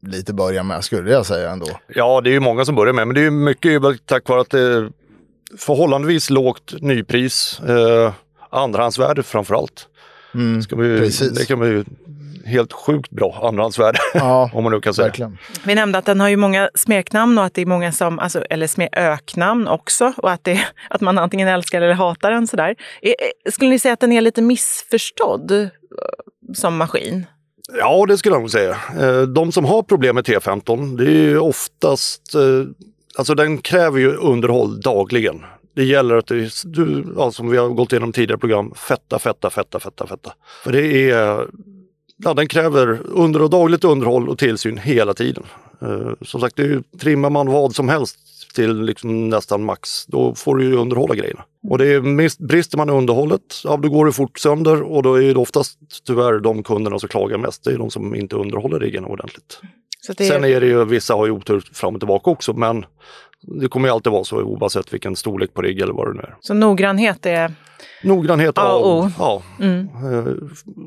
lite 0.06 0.34
börjar 0.34 0.62
med, 0.62 0.84
skulle 0.84 1.10
jag 1.12 1.26
säga 1.26 1.50
ändå. 1.50 1.66
Ja, 1.88 2.20
det 2.20 2.30
är 2.30 2.32
ju 2.32 2.40
många 2.40 2.64
som 2.64 2.74
börjar 2.74 2.92
med, 2.92 3.06
men 3.08 3.14
det 3.14 3.24
är 3.26 3.30
mycket 3.30 3.82
tack 4.06 4.28
vare 4.28 4.40
att 4.40 4.50
det 4.50 4.60
är 4.60 4.90
förhållandevis 5.58 6.30
lågt 6.30 6.74
nypris. 6.80 7.60
Eh, 7.60 8.12
andrahandsvärde 8.50 9.22
framför 9.22 9.54
allt. 9.54 9.86
Mm. 10.34 10.62
Ska 10.62 10.76
vi, 10.76 10.98
Precis. 10.98 11.30
det 11.38 11.44
kan 11.46 11.58
bli 11.58 11.68
ju 11.68 11.84
helt 12.44 12.72
sjukt 12.72 13.10
bra 13.10 13.40
andrahandsvärde, 13.48 13.98
Ja, 14.14 14.50
om 14.54 14.62
man 14.64 14.72
nu 14.72 14.80
kan 14.80 14.94
säga. 14.94 15.06
verkligen. 15.06 15.38
Vi 15.64 15.74
nämnde 15.74 15.98
att 15.98 16.04
den 16.04 16.20
har 16.20 16.28
ju 16.28 16.36
många 16.36 16.70
smeknamn 16.74 17.38
och 17.38 17.44
att 17.44 17.54
det 17.54 17.62
är 17.62 17.66
många 17.66 17.92
som, 17.92 18.18
alltså, 18.18 18.42
eller 18.50 18.66
sme, 18.66 18.88
öknamn 18.92 19.68
också, 19.68 20.12
och 20.16 20.30
att, 20.30 20.44
det, 20.44 20.60
att 20.90 21.00
man 21.00 21.18
antingen 21.18 21.48
älskar 21.48 21.82
eller 21.82 21.94
hatar 21.94 22.30
den 22.30 22.46
sådär. 22.46 22.74
Är- 23.02 23.08
är- 23.46 23.50
Skulle 23.50 23.70
ni 23.70 23.78
säga 23.78 23.94
att 23.94 24.00
den 24.00 24.12
är 24.12 24.20
lite 24.20 24.42
missförstådd 24.42 25.50
eh, 25.50 25.68
som 26.54 26.76
maskin? 26.76 27.26
Ja, 27.72 28.04
det 28.08 28.18
skulle 28.18 28.34
jag 28.34 28.40
nog 28.40 28.50
säga. 28.50 28.76
Eh, 29.00 29.22
de 29.22 29.52
som 29.52 29.64
har 29.64 29.82
problem 29.82 30.14
med 30.14 30.24
T15, 30.24 30.96
det 30.96 31.04
är 31.04 31.10
ju 31.10 31.38
oftast, 31.38 32.34
eh, 32.34 32.64
alltså 33.16 33.34
den 33.34 33.58
kräver 33.58 33.98
ju 33.98 34.16
underhåll 34.16 34.80
dagligen. 34.80 35.44
Det 35.74 35.84
gäller 35.84 36.16
att 36.16 36.26
du, 36.64 37.04
ja, 37.16 37.32
som 37.32 37.50
vi 37.50 37.56
har 37.56 37.68
gått 37.68 37.92
igenom 37.92 38.12
tidigare 38.12 38.38
program, 38.38 38.74
fetta, 38.76 39.18
fetta, 39.18 39.50
fetta, 39.50 39.80
fetta, 39.80 40.06
fetta. 40.06 40.32
För 40.64 40.72
det 40.72 41.10
är, 41.10 41.46
ja 42.16 42.34
den 42.34 42.48
kräver 42.48 43.00
under 43.04 43.42
och 43.42 43.50
dagligt 43.50 43.84
underhåll 43.84 44.28
och 44.28 44.38
tillsyn 44.38 44.78
hela 44.78 45.14
tiden. 45.14 45.44
Eh, 45.82 46.12
som 46.22 46.40
sagt, 46.40 46.56
det 46.56 46.62
är 46.62 46.66
ju, 46.66 46.82
trimmar 47.00 47.30
man 47.30 47.46
vad 47.46 47.74
som 47.74 47.88
helst 47.88 48.18
till 48.54 48.82
liksom 48.82 49.28
nästan 49.28 49.64
max, 49.64 50.06
då 50.06 50.34
får 50.34 50.56
du 50.56 50.64
ju 50.64 50.76
underhålla 50.76 51.14
grejerna. 51.14 51.44
Och 51.68 51.78
det 51.78 51.86
är, 51.86 52.46
brister 52.46 52.76
man 52.76 52.88
i 52.88 52.92
underhållet, 52.92 53.42
ja 53.64 53.76
då 53.76 53.88
går 53.88 54.06
det 54.06 54.12
fort 54.12 54.38
sönder 54.38 54.82
och 54.82 55.02
då 55.02 55.22
är 55.22 55.34
det 55.34 55.40
oftast 55.40 55.78
tyvärr 56.06 56.40
de 56.40 56.62
kunderna 56.62 56.98
som 56.98 57.08
klagar 57.08 57.38
mest, 57.38 57.64
det 57.64 57.70
är 57.72 57.78
de 57.78 57.90
som 57.90 58.14
inte 58.14 58.36
underhåller 58.36 58.80
riggen 58.80 59.04
ordentligt. 59.04 59.60
Är, 60.18 60.24
Sen 60.24 60.44
är 60.44 60.60
det 60.60 60.66
ju, 60.66 60.84
vissa 60.84 61.14
har 61.14 61.26
ju 61.26 61.32
otur 61.32 61.60
fram 61.72 61.94
och 61.94 62.00
tillbaka 62.00 62.30
också, 62.30 62.52
men 62.52 62.84
det 63.42 63.68
kommer 63.68 63.88
ju 63.88 63.94
alltid 63.94 64.12
vara 64.12 64.24
så 64.24 64.42
oavsett 64.42 64.92
vilken 64.94 65.16
storlek 65.16 65.54
på 65.54 65.62
rigg 65.62 65.80
eller 65.80 65.92
vad 65.92 66.06
det 66.08 66.14
nu 66.14 66.20
är. 66.20 66.36
så 66.40 66.54
noggrannhet 66.54 67.26
är... 67.26 67.52
Noggrannhet 68.02 68.58
A 68.58 68.72
och 68.72 68.98
O. 68.98 69.10
ja. 69.18 69.42
Mm. 69.60 69.88
Eh, 69.88 70.32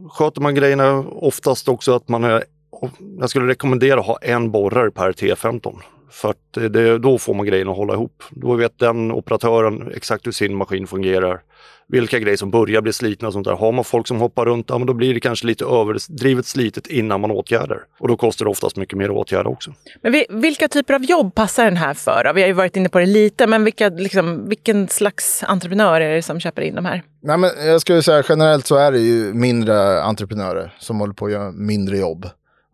Sköter 0.10 0.42
man 0.42 0.56
grejerna 0.56 1.00
oftast 1.10 1.68
också 1.68 1.96
att 1.96 2.10
man 2.10 2.24
är, 2.24 2.44
jag 3.20 3.30
skulle 3.30 3.48
rekommendera 3.48 4.00
att 4.00 4.06
ha 4.06 4.18
en 4.22 4.52
borrare 4.52 4.92
per 4.92 5.12
T15. 5.12 5.76
För 6.14 6.30
att 6.30 6.74
det, 6.74 6.98
då 6.98 7.18
får 7.18 7.34
man 7.34 7.46
grejerna 7.46 7.72
att 7.72 7.78
hålla 7.78 7.94
ihop. 7.94 8.24
Då 8.32 8.56
vet 8.56 8.80
den 8.80 9.12
operatören 9.12 9.92
exakt 9.96 10.28
hur 10.28 10.32
sin 10.32 10.56
maskin 10.56 10.88
fungerar. 10.88 11.42
Vilka 11.88 12.20
grejer 12.20 12.38
som 12.38 12.52
börjar 12.52 12.82
bli 12.82 12.94
slitna 12.94 13.28
och 13.28 13.34
sånt 13.34 13.48
där. 13.48 13.56
Har 13.56 13.72
man 13.72 13.84
folk 13.84 14.08
som 14.08 14.20
hoppar 14.20 14.46
runt, 14.46 14.66
ja, 14.70 14.78
men 14.78 14.88
då 14.88 14.94
blir 14.94 15.14
det 15.14 15.20
kanske 15.20 15.48
lite 15.48 15.66
överdrivet 15.66 16.46
slitet 16.46 16.88
innan 16.88 17.22
man 17.22 17.32
åtgärdar. 17.32 17.80
Och 18.00 18.08
då 18.08 18.18
kostar 18.18 18.46
det 18.46 18.52
oftast 18.52 18.78
mycket 18.78 18.98
mer 18.98 19.06
att 19.06 19.16
åtgärda 19.16 19.50
också. 19.50 19.74
Men 20.02 20.12
vi, 20.12 20.26
vilka 20.30 20.68
typer 20.68 20.94
av 20.94 21.04
jobb 21.04 21.36
passar 21.36 21.66
den 21.66 21.78
här 21.78 21.94
för? 21.94 22.34
Vi 22.36 22.42
har 22.42 22.48
ju 22.48 22.54
varit 22.54 22.76
inne 22.76 22.90
på 22.90 23.00
det 23.00 23.06
lite, 23.06 23.48
men 23.48 23.64
vilka, 23.64 23.90
liksom, 23.90 24.50
vilken 24.50 24.88
slags 24.88 25.44
entreprenör 25.44 26.02
är 26.02 26.16
det 26.16 26.22
som 26.22 26.40
köper 26.40 26.62
in 26.62 26.76
de 26.76 26.86
här? 26.86 27.04
Nej, 27.24 27.38
men 27.38 27.50
jag 27.66 27.82
skulle 27.82 28.02
säga 28.02 28.24
generellt 28.30 28.68
så 28.68 28.76
är 28.76 28.92
det 28.92 29.00
ju 29.00 29.34
mindre 29.34 30.04
entreprenörer 30.04 30.76
som 30.80 31.00
håller 31.00 31.14
på 31.14 31.26
att 31.26 31.32
göra 31.32 31.52
mindre 31.52 31.98
jobb. 31.98 32.26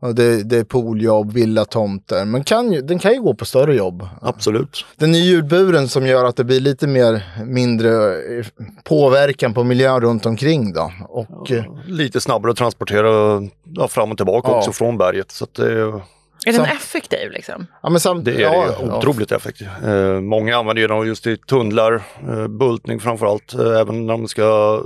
Och 0.01 0.15
det, 0.15 0.43
det 0.43 0.57
är 0.57 0.63
pooljobb, 0.63 1.33
villatomter, 1.33 2.25
men 2.25 2.43
kan 2.43 2.71
ju, 2.71 2.81
den 2.81 2.99
kan 2.99 3.13
ju 3.13 3.21
gå 3.21 3.33
på 3.33 3.45
större 3.45 3.75
jobb. 3.75 4.07
Absolut. 4.21 4.85
Den 4.97 5.15
är 5.15 5.19
hjulburen 5.19 5.87
som 5.87 6.07
gör 6.07 6.25
att 6.25 6.35
det 6.35 6.43
blir 6.43 6.59
lite 6.59 6.87
mer 6.87 7.23
mindre 7.45 8.15
eh, 8.15 8.45
påverkan 8.83 9.53
på 9.53 9.63
miljön 9.63 10.01
runt 10.01 10.25
omkring 10.25 10.73
då. 10.73 10.91
Och, 11.09 11.51
eh, 11.51 11.63
Lite 11.85 12.21
snabbare 12.21 12.51
att 12.51 12.57
transportera 12.57 13.41
ja, 13.73 13.87
fram 13.87 14.11
och 14.11 14.17
tillbaka 14.17 14.51
Ja. 14.51 14.57
också 14.57 14.71
från 14.71 14.97
berget. 14.97 15.31
Så 15.31 15.47
det, 15.55 16.01
Är 16.45 16.53
den 16.53 16.65
effektiv 16.65 17.31
liksom? 17.31 17.67
ja, 17.83 17.89
men 17.89 17.99
samt, 17.99 18.25
Det 18.25 18.35
är 18.35 18.39
ja, 18.39 18.75
det. 18.79 18.91
Otroligt 18.91 19.31
effektivt. 19.31 19.67
Eh, 19.85 20.19
många 20.21 20.57
använder 20.57 20.81
ju 20.81 20.87
dem 20.87 21.07
just 21.07 21.27
i 21.27 21.37
tunnlar, 21.37 22.03
eh, 22.29 22.47
bultning 22.47 22.99
framförallt, 22.99 23.53
eh, 23.53 23.79
även 23.79 24.05
när 24.05 24.13
de 24.13 24.27
ska 24.27 24.81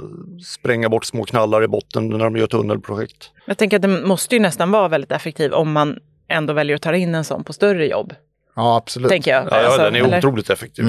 spränga 0.45 0.89
bort 0.89 1.05
små 1.05 1.23
knallar 1.23 1.63
i 1.63 1.67
botten 1.67 2.09
när 2.09 2.19
de 2.19 2.37
gör 2.37 2.47
tunnelprojekt. 2.47 3.31
Jag 3.45 3.57
tänker 3.57 3.75
att 3.77 3.81
den 3.81 4.07
måste 4.07 4.35
ju 4.35 4.41
nästan 4.41 4.71
vara 4.71 4.87
väldigt 4.87 5.11
effektiv 5.11 5.53
om 5.53 5.71
man 5.71 5.97
ändå 6.27 6.53
väljer 6.53 6.75
att 6.75 6.81
ta 6.81 6.95
in 6.95 7.15
en 7.15 7.23
sån 7.23 7.43
på 7.43 7.53
större 7.53 7.87
jobb. 7.87 8.13
Ja, 8.55 8.77
absolut. 8.77 9.09
Tänker 9.09 9.31
jag. 9.31 9.43
Ja, 9.43 9.47
ja 9.51 9.65
Alltså, 9.65 9.81
den 9.81 9.95
är 9.95 9.99
eller- 9.99 10.17
otroligt 10.17 10.49
effektiv. 10.49 10.85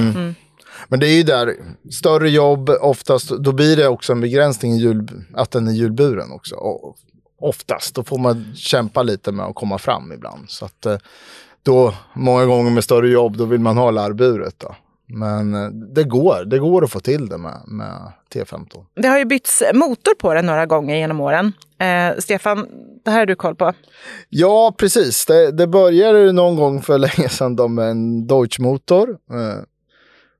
Men 0.88 1.00
det 1.00 1.06
är 1.08 1.16
ju 1.16 1.22
där, 1.22 1.54
större 1.92 2.30
jobb 2.30 2.70
oftast, 2.80 3.28
då 3.30 3.52
blir 3.52 3.76
det 3.76 3.88
också 3.88 4.12
en 4.12 4.20
begränsning 4.20 4.72
i 4.72 4.76
hjul, 4.78 5.08
att 5.34 5.50
den 5.50 5.68
är 5.68 5.72
hjulburen 5.72 6.32
också. 6.32 6.56
Oftast, 7.38 7.94
då 7.94 8.04
får 8.04 8.18
man 8.18 8.54
kämpa 8.54 9.02
lite 9.02 9.32
med 9.32 9.46
att 9.46 9.54
komma 9.54 9.78
fram 9.78 10.12
ibland. 10.12 10.50
Så 10.50 10.64
att 10.64 10.86
eh, 10.86 10.96
då, 11.62 11.94
många 12.12 12.44
gånger 12.44 12.70
med 12.70 12.84
större 12.84 13.08
jobb, 13.08 13.36
då 13.36 13.44
vill 13.44 13.60
man 13.60 13.76
ha 13.76 13.90
larvburet 13.90 14.54
då. 14.58 14.74
Men 15.06 15.54
eh, 15.54 15.68
det 15.68 16.04
går, 16.04 16.44
det 16.44 16.58
går 16.58 16.84
att 16.84 16.90
få 16.90 17.00
till 17.00 17.28
det 17.28 17.38
med, 17.38 17.60
med 17.66 18.12
T15. 18.34 18.84
Det 18.94 19.08
har 19.08 19.18
ju 19.18 19.24
bytts 19.24 19.62
motor 19.74 20.14
på 20.14 20.34
den 20.34 20.46
några 20.46 20.66
gånger 20.66 20.96
genom 20.96 21.20
åren. 21.20 21.52
Eh, 21.78 22.18
Stefan, 22.18 22.66
det 23.04 23.10
här 23.10 23.18
har 23.18 23.26
du 23.26 23.34
koll 23.34 23.54
på. 23.54 23.72
Ja, 24.28 24.74
precis. 24.78 25.26
Det, 25.26 25.50
det 25.50 25.66
började 25.66 26.32
någon 26.32 26.56
gång 26.56 26.82
för 26.82 26.98
länge 27.18 27.28
sedan 27.28 27.56
då 27.56 27.68
med 27.68 27.90
en 27.90 28.26
Deutsch-motor. 28.26 29.08
Eh, 29.10 29.62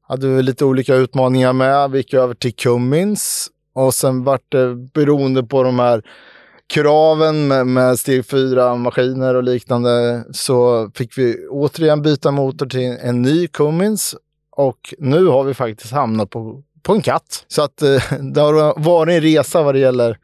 hade 0.08 0.28
vi 0.28 0.42
lite 0.42 0.64
olika 0.64 0.94
utmaningar 0.94 1.52
med. 1.52 1.90
Vi 1.90 1.98
gick 1.98 2.14
över 2.14 2.34
till 2.34 2.54
Cummins 2.54 3.48
och 3.74 3.94
sen 3.94 4.24
vart 4.24 4.52
det 4.52 4.74
beroende 4.74 5.42
på 5.42 5.62
de 5.62 5.78
här 5.78 6.02
kraven 6.68 7.48
med, 7.48 7.66
med 7.66 7.98
steg 7.98 8.26
4 8.26 8.74
maskiner 8.76 9.34
och 9.34 9.42
liknande 9.42 10.24
så 10.32 10.90
fick 10.94 11.18
vi 11.18 11.46
återigen 11.48 12.02
byta 12.02 12.30
motor 12.30 12.66
till 12.66 12.96
en 13.00 13.22
ny 13.22 13.48
Cummins 13.48 14.14
och 14.56 14.94
nu 14.98 15.26
har 15.26 15.44
vi 15.44 15.54
faktiskt 15.54 15.92
hamnat 15.92 16.30
på, 16.30 16.62
på 16.82 16.92
en 16.92 17.02
katt. 17.02 17.44
Så 17.48 17.62
att 17.62 17.82
eh, 17.82 18.02
det 18.20 18.40
har 18.40 18.80
varit 18.80 19.12
en 19.12 19.20
resa 19.20 19.62
vad 19.62 19.74
det 19.74 19.78
gäller 19.78 20.18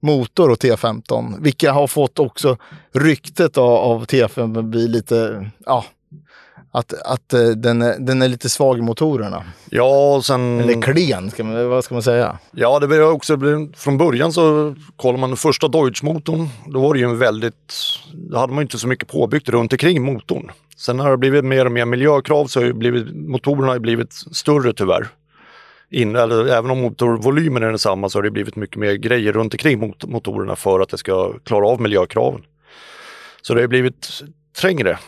motor 0.00 0.50
och 0.50 0.56
T15, 0.56 1.42
vilka 1.42 1.72
har 1.72 1.86
fått 1.86 2.18
också 2.18 2.56
ryktet 2.92 3.58
av, 3.58 3.70
av 3.70 4.06
T15 4.06 4.58
att 4.58 4.64
bli 4.64 4.88
lite, 4.88 5.50
ja, 5.66 5.84
att, 6.72 6.92
att 6.92 7.32
eh, 7.32 7.48
den, 7.48 7.82
är, 7.82 7.98
den 7.98 8.22
är 8.22 8.28
lite 8.28 8.48
svag 8.48 8.78
i 8.78 8.82
motorerna. 8.82 9.44
Ja, 9.70 10.16
och 10.16 10.24
sen... 10.24 10.60
Eller 10.60 10.82
klen, 10.82 11.30
ska 11.30 11.44
man, 11.44 11.68
vad 11.68 11.84
ska 11.84 11.94
man 11.94 12.02
säga? 12.02 12.38
Ja, 12.50 12.78
det 12.78 12.86
var 12.86 13.12
också 13.12 13.38
från 13.76 13.98
början 13.98 14.32
så 14.32 14.74
kollar 14.96 15.18
man 15.18 15.36
första 15.36 15.68
Deutsch-motorn. 15.68 16.48
Då 16.66 16.80
var 16.80 16.94
det 16.94 17.00
ju 17.00 17.06
en 17.06 17.18
väldigt, 17.18 17.74
då 18.12 18.38
hade 18.38 18.52
man 18.52 18.62
inte 18.62 18.78
så 18.78 18.88
mycket 18.88 19.08
påbyggt 19.08 19.48
runt 19.48 19.72
omkring 19.72 20.02
motorn. 20.02 20.50
Sen 20.76 21.00
har 21.00 21.10
det 21.10 21.16
blivit 21.16 21.44
mer 21.44 21.64
och 21.64 21.72
mer 21.72 21.84
miljökrav 21.84 22.46
så 22.46 22.60
har 22.60 22.72
blivit, 22.72 23.16
motorerna 23.16 23.72
har 23.72 23.78
blivit 23.78 24.12
större 24.12 24.72
tyvärr. 24.72 25.08
In, 25.90 26.16
eller, 26.16 26.46
även 26.46 26.70
om 26.70 26.80
motorvolymen 26.80 27.62
är 27.62 27.68
densamma 27.68 28.08
så 28.08 28.18
har 28.18 28.22
det 28.22 28.30
blivit 28.30 28.56
mycket 28.56 28.76
mer 28.76 28.94
grejer 28.94 29.32
runt 29.32 29.54
omkring 29.54 29.78
mot, 29.78 30.04
motorerna 30.04 30.56
för 30.56 30.80
att 30.80 30.88
det 30.88 30.98
ska 30.98 31.38
klara 31.38 31.66
av 31.66 31.80
miljökraven. 31.80 32.40
Så 33.42 33.54
det 33.54 33.60
har 33.60 33.68
blivit 33.68 34.22
trängre 34.60 34.98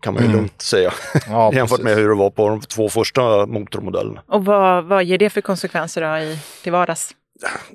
kan 0.00 0.14
man 0.14 0.22
ju 0.22 0.28
Mm. 0.28 0.36
lugnt 0.38 0.62
säga. 0.62 0.92
Ja, 1.28 1.52
Jämfört 1.54 1.68
precis. 1.78 1.84
med 1.84 1.94
hur 1.94 2.08
det 2.08 2.14
var 2.14 2.30
på 2.30 2.48
de 2.48 2.60
två 2.60 2.88
första 2.88 3.46
motormodellerna. 3.46 4.22
Och 4.26 4.44
vad, 4.44 4.84
vad 4.84 5.04
ger 5.04 5.18
det 5.18 5.30
för 5.30 5.40
konsekvenser 5.40 6.00
då 6.12 6.18
i, 6.18 6.38
till 6.62 6.72
vardags? 6.72 7.10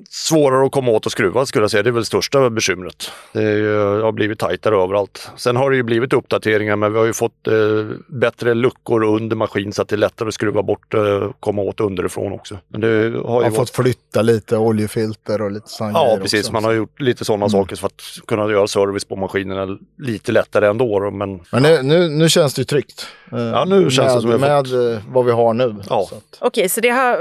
Svårare 0.10 0.65
att 0.65 0.72
komma 0.72 0.91
åt 0.91 1.06
och 1.06 1.12
skruva 1.12 1.46
skulle 1.46 1.63
jag 1.63 1.72
säga. 1.72 1.84
Det 1.84 1.89
är 1.89 1.91
väl 1.91 2.06
största 2.06 2.50
bekymret. 2.50 3.12
Det 3.34 3.41
ju, 3.41 3.77
har 4.01 4.12
blivit 4.12 4.39
tajtare 4.39 4.75
överallt. 4.84 5.32
Sen 5.36 5.56
har 5.56 5.70
det 5.70 5.75
ju 5.75 5.84
blivit 5.84 6.13
uppdateringar 6.13 6.75
men 6.75 6.94
vi 6.94 7.00
har 7.00 7.06
ju 7.06 7.13
fått 7.13 7.48
eh, 7.48 7.53
bättre 8.08 8.53
luckor 8.53 9.03
under 9.03 9.36
maskin 9.36 9.74
så 9.74 9.82
att 9.82 9.88
det 9.88 9.96
är 9.96 9.98
lättare 9.98 10.27
att 10.27 10.34
skruva 10.34 10.63
bort 10.63 10.94
eh, 10.94 11.30
komma 11.39 11.62
åt 11.62 11.80
underifrån 11.80 12.32
också. 12.34 12.58
Men 12.68 12.82
det 12.82 12.88
har 12.88 12.94
ju 12.94 13.18
har 13.18 13.41
varit... 13.41 13.56
fått 13.56 13.70
flytta 13.70 14.22
lite 14.22 14.58
oljefilter 14.58 15.41
och 15.41 15.51
lite 15.51 15.70
sådana 15.70 16.00
Ja, 16.00 16.18
precis. 16.22 16.39
också. 16.39 16.53
Man 16.53 16.63
har 16.63 16.74
gjort 16.74 17.01
lite 17.01 17.25
sådana 17.25 17.50
saker 17.50 17.75
för 17.75 17.88
att 17.88 18.01
kunna 18.27 18.51
göra 18.51 18.68
service 18.68 19.06
på 19.06 19.15
maskinerna 19.15 19.77
lite 19.98 20.32
lättare 20.32 20.68
ändå. 20.68 21.00
då, 21.00 21.12
Men 21.12 21.39
Men 21.51 21.63
nu, 21.63 21.82
nu, 21.84 22.10
nu 22.10 22.30
känns 22.30 22.53
det 22.53 22.60
ju 22.60 22.65
tryggt. 22.65 23.08
Eh, 23.32 23.39
Ja, 23.39 23.65
nu 23.65 23.89
känns 23.91 23.96
det 23.98 24.03
med, 24.13 24.22
som 24.22 24.27
vi 24.30 24.32
har 24.48 24.62
Med 24.62 24.68
fått- 24.68 25.06
eh, 25.06 25.13
vad 25.13 25.25
vi 25.25 25.32
har 25.32 25.53
nu. 25.53 25.75
Ja. 25.89 26.08
Att, 26.12 26.38
Okej, 26.39 26.70
så 26.70 26.82
det 26.82 26.89
har 26.89 27.18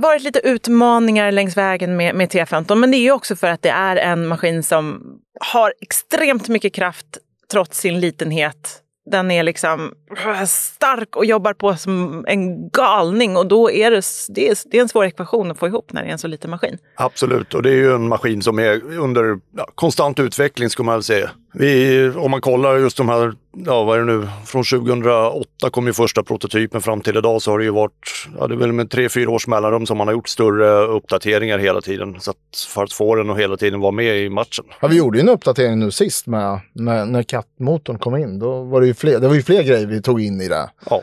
varit 0.00 0.22
lite 0.22 0.38
utmaningar 0.38 1.32
längs 1.32 1.56
vägen 1.56 1.81
med, 1.88 2.14
med 2.14 2.28
T15, 2.28 2.74
men 2.74 2.90
det 2.90 2.96
är 2.96 3.02
ju 3.02 3.12
också 3.12 3.36
för 3.36 3.46
att 3.46 3.62
det 3.62 3.70
är 3.70 3.96
en 3.96 4.26
maskin 4.26 4.62
som 4.62 5.02
har 5.40 5.74
extremt 5.80 6.48
mycket 6.48 6.74
kraft 6.74 7.06
trots 7.52 7.78
sin 7.78 8.00
litenhet. 8.00 8.78
Den 9.10 9.30
är 9.30 9.42
liksom 9.42 9.92
äh, 10.26 10.44
stark 10.44 11.16
och 11.16 11.24
jobbar 11.24 11.52
på 11.52 11.76
som 11.76 12.24
en 12.28 12.70
galning 12.70 13.36
och 13.36 13.46
då 13.46 13.70
är 13.70 13.90
det, 13.90 14.02
det, 14.28 14.48
är, 14.48 14.58
det 14.70 14.76
är 14.76 14.82
en 14.82 14.88
svår 14.88 15.04
ekvation 15.04 15.50
att 15.50 15.58
få 15.58 15.66
ihop 15.66 15.92
när 15.92 16.02
det 16.02 16.08
är 16.08 16.12
en 16.12 16.18
så 16.18 16.28
liten 16.28 16.50
maskin. 16.50 16.78
Absolut, 16.94 17.54
och 17.54 17.62
det 17.62 17.70
är 17.70 17.74
ju 17.74 17.94
en 17.94 18.08
maskin 18.08 18.42
som 18.42 18.58
är 18.58 18.98
under 18.98 19.38
ja, 19.56 19.66
konstant 19.74 20.20
utveckling 20.20 20.70
skulle 20.70 20.86
man 20.86 20.94
väl 20.94 21.02
säga. 21.02 21.30
Vi, 21.54 22.08
om 22.16 22.30
man 22.30 22.40
kollar 22.40 22.76
just 22.76 22.96
de 22.96 23.08
här, 23.08 23.32
ja 23.66 23.84
vad 23.84 23.96
är 23.98 24.04
det 24.04 24.12
nu, 24.18 24.28
från 24.44 24.64
2008 24.64 25.70
kom 25.70 25.86
ju 25.86 25.92
första 25.92 26.22
prototypen 26.22 26.80
fram 26.80 27.00
till 27.00 27.16
idag 27.16 27.42
så 27.42 27.50
har 27.50 27.58
det 27.58 27.64
ju 27.64 27.70
varit, 27.70 28.26
ja 28.38 28.46
det 28.46 28.54
är 28.54 28.58
väl 28.58 28.72
med 28.72 28.90
tre, 28.90 29.08
fyra 29.08 29.30
års 29.30 29.46
mellanrum 29.46 29.86
som 29.86 29.98
man 29.98 30.06
har 30.06 30.14
gjort 30.14 30.28
större 30.28 30.86
uppdateringar 30.86 31.58
hela 31.58 31.80
tiden. 31.80 32.20
Så 32.20 32.30
att 32.30 32.36
för 32.68 32.84
att 32.84 32.92
få 32.92 33.14
den 33.14 33.30
att 33.30 33.38
hela 33.38 33.56
tiden 33.56 33.80
vara 33.80 33.92
med 33.92 34.18
i 34.18 34.28
matchen. 34.30 34.64
ja, 34.80 34.88
vi 34.88 34.96
gjorde 34.96 35.18
ju 35.18 35.22
en 35.22 35.28
uppdatering 35.28 35.78
nu 35.78 35.90
sist 35.90 36.26
med, 36.26 36.60
när, 36.72 37.04
när 37.06 37.22
kattmotorn 37.22 37.98
kom 37.98 38.16
in. 38.16 38.38
Då 38.38 38.62
var 38.62 38.80
det, 38.80 38.86
ju 38.86 38.94
fler, 38.94 39.20
det 39.20 39.28
var 39.28 39.34
ju 39.34 39.42
fler 39.42 39.62
grejer 39.62 39.86
vi 39.86 40.02
tog 40.02 40.20
in 40.20 40.40
i 40.40 40.48
det 40.48 40.70
Ja, 40.90 41.02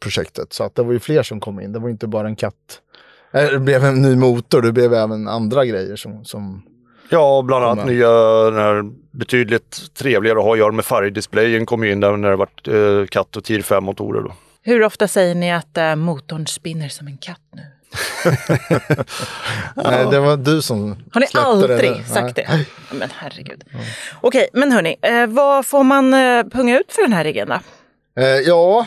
projektet. 0.00 0.52
Så 0.52 0.64
att 0.64 0.74
det 0.74 0.82
var 0.82 0.92
ju 0.92 1.00
fler 1.00 1.22
som 1.22 1.40
kom 1.40 1.60
in. 1.60 1.72
Det 1.72 1.78
var 1.78 1.88
inte 1.88 2.06
bara 2.06 2.28
en 2.28 2.36
katt. 2.36 2.54
Eh, 3.32 3.44
Det 3.50 3.58
blev 3.58 3.84
en 3.84 4.02
ny 4.02 4.16
motor, 4.16 4.62
det 4.62 4.72
blev 4.72 4.94
även 4.94 5.28
andra 5.28 5.64
grejer 5.64 5.96
som, 5.96 6.24
som 6.24 6.62
ja 7.08 7.42
bland 7.42 7.64
annat 7.64 7.78
Kommer. 7.78 7.92
nya, 7.92 8.10
den 8.50 8.60
här 8.60 8.82
betydligt 9.10 9.94
trevligare 9.94 10.38
att 10.38 10.44
ha 10.44 10.52
att 10.52 10.58
göra 10.58 10.72
med 10.72 10.84
färgdisplayen 10.84 11.66
kom 11.66 11.84
in 11.84 12.00
där 12.00 12.16
när 12.16 12.30
det 12.30 12.36
varit 12.36 12.68
eh, 12.68 13.06
katt 13.08 13.36
och 13.36 13.44
TIR 13.44 13.60
5-motorer. 13.62 14.22
Då. 14.22 14.32
Hur 14.62 14.82
ofta 14.84 15.08
säger 15.08 15.34
ni 15.34 15.52
att 15.52 15.76
eh, 15.76 15.96
motorn 15.96 16.46
spinner 16.46 16.88
som 16.88 17.06
en 17.06 17.18
katt 17.18 17.40
nu? 17.54 17.62
Nej, 19.74 20.06
det 20.10 20.20
var 20.20 20.36
du 20.36 20.62
som 20.62 20.96
Har 21.12 21.20
ni 21.20 21.26
aldrig 21.34 21.78
det. 21.92 22.04
sagt 22.04 22.36
Nej. 22.36 22.46
det? 22.90 22.96
Men 22.96 23.08
herregud. 23.14 23.64
Okej, 24.20 24.48
men 24.52 24.72
hörni, 24.72 24.96
eh, 25.02 25.26
vad 25.26 25.66
får 25.66 25.84
man 25.84 26.14
eh, 26.14 26.44
punga 26.44 26.78
ut 26.80 26.92
för 26.92 27.02
den 27.02 27.12
här 27.12 27.24
riggen 27.24 27.48
då? 27.48 27.58
Eh, 28.22 28.26
ja, 28.26 28.86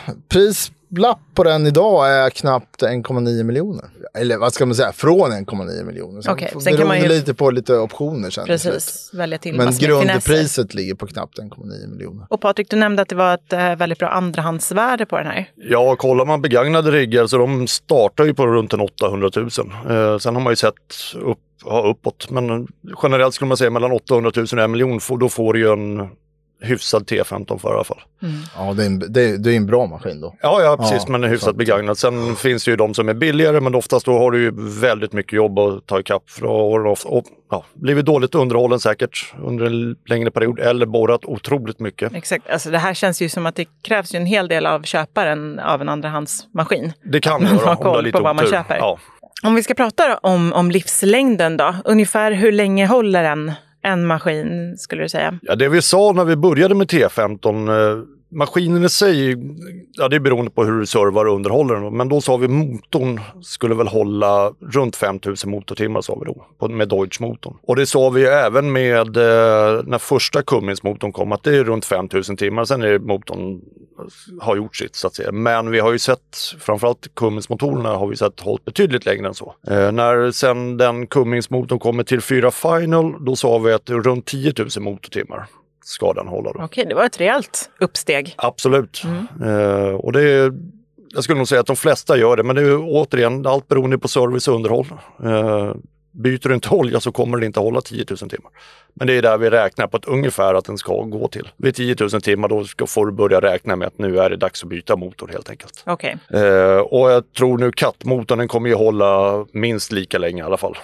prislapp 0.96 1.20
på 1.34 1.44
den 1.44 1.68
idag 1.68 2.10
är 2.14 2.30
knappt 2.30 2.82
1,9 2.84 3.44
miljoner. 3.44 3.86
Eller 4.14 4.38
vad 4.38 4.54
ska 4.54 4.66
man 4.66 4.76
säga, 4.76 4.92
från 4.92 5.32
1,9 5.32 5.84
miljoner. 5.84 6.22
Sen, 6.22 6.38
får- 6.54 6.60
sen 6.60 6.78
kan 6.78 6.88
man 6.88 7.00
ju- 7.02 7.08
lite 7.08 7.34
på 7.34 7.52
lite 7.52 7.78
optioner 7.78 8.30
sen. 8.30 8.46
till. 8.46 8.54
Precis, 8.54 9.10
välja 9.14 9.38
till 9.38 9.56
Men 9.56 9.66
med 9.66 9.76
finesser. 9.76 10.06
grundpriset 10.06 10.74
ligger 10.74 10.96
på 10.96 11.08
knappt 11.08 11.40
1,9 11.40 11.88
miljoner. 11.88 12.26
Och 12.30 12.42
Patrik, 12.42 12.70
du 12.70 12.76
nämnde 12.78 13.02
att 13.02 13.10
det 13.10 13.16
var 13.16 13.34
ett 13.34 13.54
eh, 13.54 13.76
väldigt 13.76 14.00
bra 14.00 14.10
andrahandsvärde 14.10 15.06
på 15.06 15.18
den 15.18 15.26
här. 15.28 15.50
Ja, 15.56 15.96
kollar 15.96 16.26
man 16.26 16.42
begagnade 16.42 16.92
riggar 16.92 17.28
så 17.28 17.38
de 17.38 17.68
startar 17.68 18.24
ju 18.26 18.34
på 18.34 18.48
runt 18.48 18.74
en 18.74 18.82
800 18.82 19.30
000. 19.36 19.46
Eh, 19.90 20.18
sen 20.18 20.36
har 20.36 20.42
man 20.42 20.52
ju 20.52 20.56
sett 20.56 20.74
upp, 21.22 21.40
ja, 21.66 21.82
uppåt, 21.92 22.30
men 22.30 22.68
generellt 23.04 23.34
skulle 23.36 23.48
man 23.48 23.58
säga 23.58 23.70
mellan 23.70 23.92
800 23.92 24.32
000 24.36 24.46
och 24.54 24.60
en 24.60 24.72
miljon, 24.72 25.00
får- 25.00 25.18
då 25.18 25.30
får 25.30 25.54
du 25.54 25.60
ju 25.60 25.72
en 25.74 26.10
hyfsad 26.62 27.04
T15 27.04 27.58
för 27.58 27.70
i 27.70 27.74
alla 27.74 27.84
fall. 27.84 28.02
Ja, 28.58 28.74
det 28.74 28.84
är, 28.84 28.88
en, 28.88 29.00
det, 29.14 29.22
är, 29.22 29.38
det 29.38 29.54
är 29.54 29.58
en 29.58 29.66
bra 29.66 29.86
maskin 29.86 30.22
då. 30.22 30.36
Ja, 30.42 30.62
ja 30.62 30.78
precis, 30.78 31.04
Ja, 31.08 31.12
men 31.12 31.24
hyfsat 31.24 31.56
begagnad. 31.56 31.98
Sen 31.98 32.36
finns 32.36 32.66
det 32.66 32.72
ju 32.72 32.78
de 32.78 32.94
som 32.94 33.10
är 33.10 33.14
billigare, 33.14 33.60
men 33.60 33.76
oftast 33.76 34.06
då 34.06 34.18
har 34.18 34.32
du 34.32 34.42
ju 34.42 34.52
väldigt 34.80 35.14
mycket 35.14 35.34
jobb 35.34 35.60
att 35.60 35.88
ta 35.88 36.00
ikapp. 36.00 36.24
Du 36.40 36.48
of- 36.48 37.06
och, 37.06 37.24
ja, 37.52 37.66
blivit 37.74 38.06
dåligt 38.06 38.36
underhållen 38.36 38.80
säkert 38.80 39.34
under 39.44 39.66
en 39.66 39.96
längre 40.06 40.32
period, 40.32 40.60
eller 40.60 40.86
borrat 40.86 41.26
otroligt 41.26 41.80
mycket. 41.80 42.14
Exakt, 42.16 42.50
alltså 42.50 42.70
det 42.70 42.78
här 42.78 42.94
känns 42.94 43.22
ju 43.22 43.30
som 43.30 43.46
att 43.46 43.56
det 43.56 43.66
krävs 43.84 44.14
ju 44.16 44.18
en 44.18 44.26
hel 44.26 44.48
del 44.48 44.66
av 44.66 44.84
köparen 44.84 45.60
av 45.60 45.82
en 45.82 45.90
andrahandsmaskin. 45.90 46.94
Det 47.04 47.20
kan 47.20 47.44
Man 47.44 47.56
göra 47.58 47.70
om 47.72 47.78
koll 47.78 47.96
har 47.96 48.02
lite 48.02 48.18
på 48.18 48.24
vad 48.24 48.36
man 48.36 48.46
köper. 48.48 48.78
Ja. 48.78 49.00
Om 49.44 49.56
vi 49.56 49.64
ska 49.64 49.74
prata 49.74 50.18
om, 50.18 50.54
om 50.54 50.72
livslängden 50.72 51.58
då, 51.58 51.76
ungefär 51.86 52.32
hur 52.32 52.52
länge 52.52 52.86
håller 52.86 53.24
en, 53.24 53.52
en 53.84 54.08
maskin 54.08 54.78
skulle 54.78 55.04
du 55.04 55.10
säga? 55.10 55.40
Ja, 55.42 55.56
det 55.56 55.70
vi 55.70 55.82
sa 55.82 56.12
när 56.12 56.26
vi 56.26 56.36
började 56.36 56.76
med 56.76 56.88
T15, 56.88 58.06
maskinen 58.32 58.84
i 58.84 58.90
sig, 58.90 59.38
ja 59.92 60.08
det 60.08 60.16
är 60.16 60.20
beroende 60.20 60.52
på 60.52 60.64
hur 60.64 60.80
du 60.80 60.86
servar 60.86 61.26
och 61.26 61.36
underhåller 61.36 61.76
den. 61.76 61.98
Men 61.98 62.10
då 62.10 62.22
sa 62.22 62.38
vi 62.38 62.48
motorn 62.48 63.20
skulle 63.42 63.76
väl 63.76 63.88
hålla 63.88 64.54
runt 64.60 64.96
5000 64.96 65.52
motortimmar 65.52 66.02
sa 66.02 66.22
vi 66.26 66.34
då, 66.34 66.68
med 66.68 66.90
Deutsch-motorn. 66.90 67.58
Och 67.64 67.76
det 67.76 67.86
sa 67.86 68.10
vi 68.10 68.22
ju 68.22 68.28
även 68.28 68.72
med 68.72 69.18
eh, 69.18 69.84
när 69.84 69.98
första 69.98 70.42
Cummins-motorn 70.42 71.12
kom, 71.12 71.32
att 71.32 71.44
det 71.44 71.58
är 71.58 71.64
runt 71.64 71.86
5000 71.86 72.38
timmar. 72.38 72.66
Sen 72.66 72.82
är 72.82 73.00
motorn 73.00 73.62
har 74.42 74.56
gjort 74.56 74.76
sitt 74.76 74.96
så 74.96 75.08
att 75.08 75.16
säga. 75.16 75.32
Men 75.32 75.72
vi 75.72 75.80
har 75.80 75.92
ju 75.92 76.00
sett, 76.00 76.38
framförallt 76.60 77.08
Cummins-motorerna 77.16 77.96
har 77.96 78.08
vi 78.08 78.16
sett 78.16 78.40
hållit 78.40 78.66
betydligt 78.66 79.06
längre 79.06 79.28
än 79.28 79.34
så. 79.34 79.56
Eh, 79.68 79.92
när 79.92 80.32
sen 80.32 80.78
den 80.78 81.08
Cummins-motorn 81.08 81.80
kommer 81.80 82.04
till 82.04 82.22
4 82.22 82.52
Final, 82.52 83.26
då 83.26 83.36
sa 83.36 83.58
vi 83.58 83.74
att 83.74 83.86
det 83.86 83.94
är 83.94 84.02
runt 84.02 84.26
10 84.26 84.54
000 84.58 84.68
motortimmar 84.80 85.48
ska 85.92 86.14
den 86.14 86.28
hålla. 86.28 86.52
Då. 86.54 86.64
Okej, 86.64 86.86
det 86.86 86.96
var 86.96 87.06
ett 87.06 87.20
rejält 87.20 87.70
uppsteg. 87.80 88.34
Absolut. 88.38 89.02
Eh, 89.46 89.96
och 89.96 90.12
det 90.12 90.22
är, 90.22 90.54
jag 91.14 91.24
skulle 91.24 91.38
nog 91.38 91.48
säga 91.48 91.62
att 91.62 91.68
de 91.68 91.76
flesta 91.76 92.18
gör 92.18 92.38
det, 92.38 92.44
men 92.44 92.56
det 92.56 92.62
är 92.62 92.78
återigen 92.82 93.46
allt 93.46 93.68
beroende 93.68 93.98
på 93.98 94.08
service 94.08 94.48
och 94.48 94.56
underhåll. 94.56 94.88
Eh, 95.24 95.74
byter 96.12 96.48
du 96.48 96.54
inte 96.54 96.70
olja 96.70 97.00
så 97.00 97.12
kommer 97.12 97.38
den 97.38 97.46
inte 97.46 97.60
hålla 97.60 97.82
10 97.82 98.06
000 98.10 98.18
timmar. 98.18 98.52
Men 98.94 99.08
det 99.08 99.14
är 99.14 99.22
där 99.22 99.38
vi 99.38 99.50
räknar 99.50 99.88
på 99.88 99.98
att 99.98 100.06
ungefär 100.06 100.54
att 100.54 100.66
den 100.66 100.78
ska 100.78 101.02
gå 101.02 101.28
till. 101.28 101.50
Vid 101.58 101.76
10 101.76 101.96
000 102.00 102.10
timmar 102.10 102.48
då 102.48 102.64
ska, 102.66 102.88
får 102.88 103.06
du 103.06 103.12
börja 103.12 103.42
räkna 103.42 103.76
med 103.76 103.88
att 103.88 103.98
nu 103.98 104.20
är 104.20 104.30
det 104.30 104.36
dags 104.38 104.64
att 104.64 104.70
byta 104.70 104.96
motor 104.96 105.28
helt 105.28 105.50
enkelt. 105.50 105.84
Okej, 105.86 106.18
Eh, 106.30 106.78
och 106.78 107.12
jag 107.12 107.34
tror 107.34 107.58
nu 107.58 107.72
kattmotorn 107.72 108.40
den 108.40 108.48
kommer 108.48 108.70
ju 108.70 108.76
hålla 108.76 109.46
minst 109.52 109.92
lika 109.92 110.18
länge 110.18 110.42
i 110.44 110.46
alla 110.46 110.58
fall. 110.58 110.78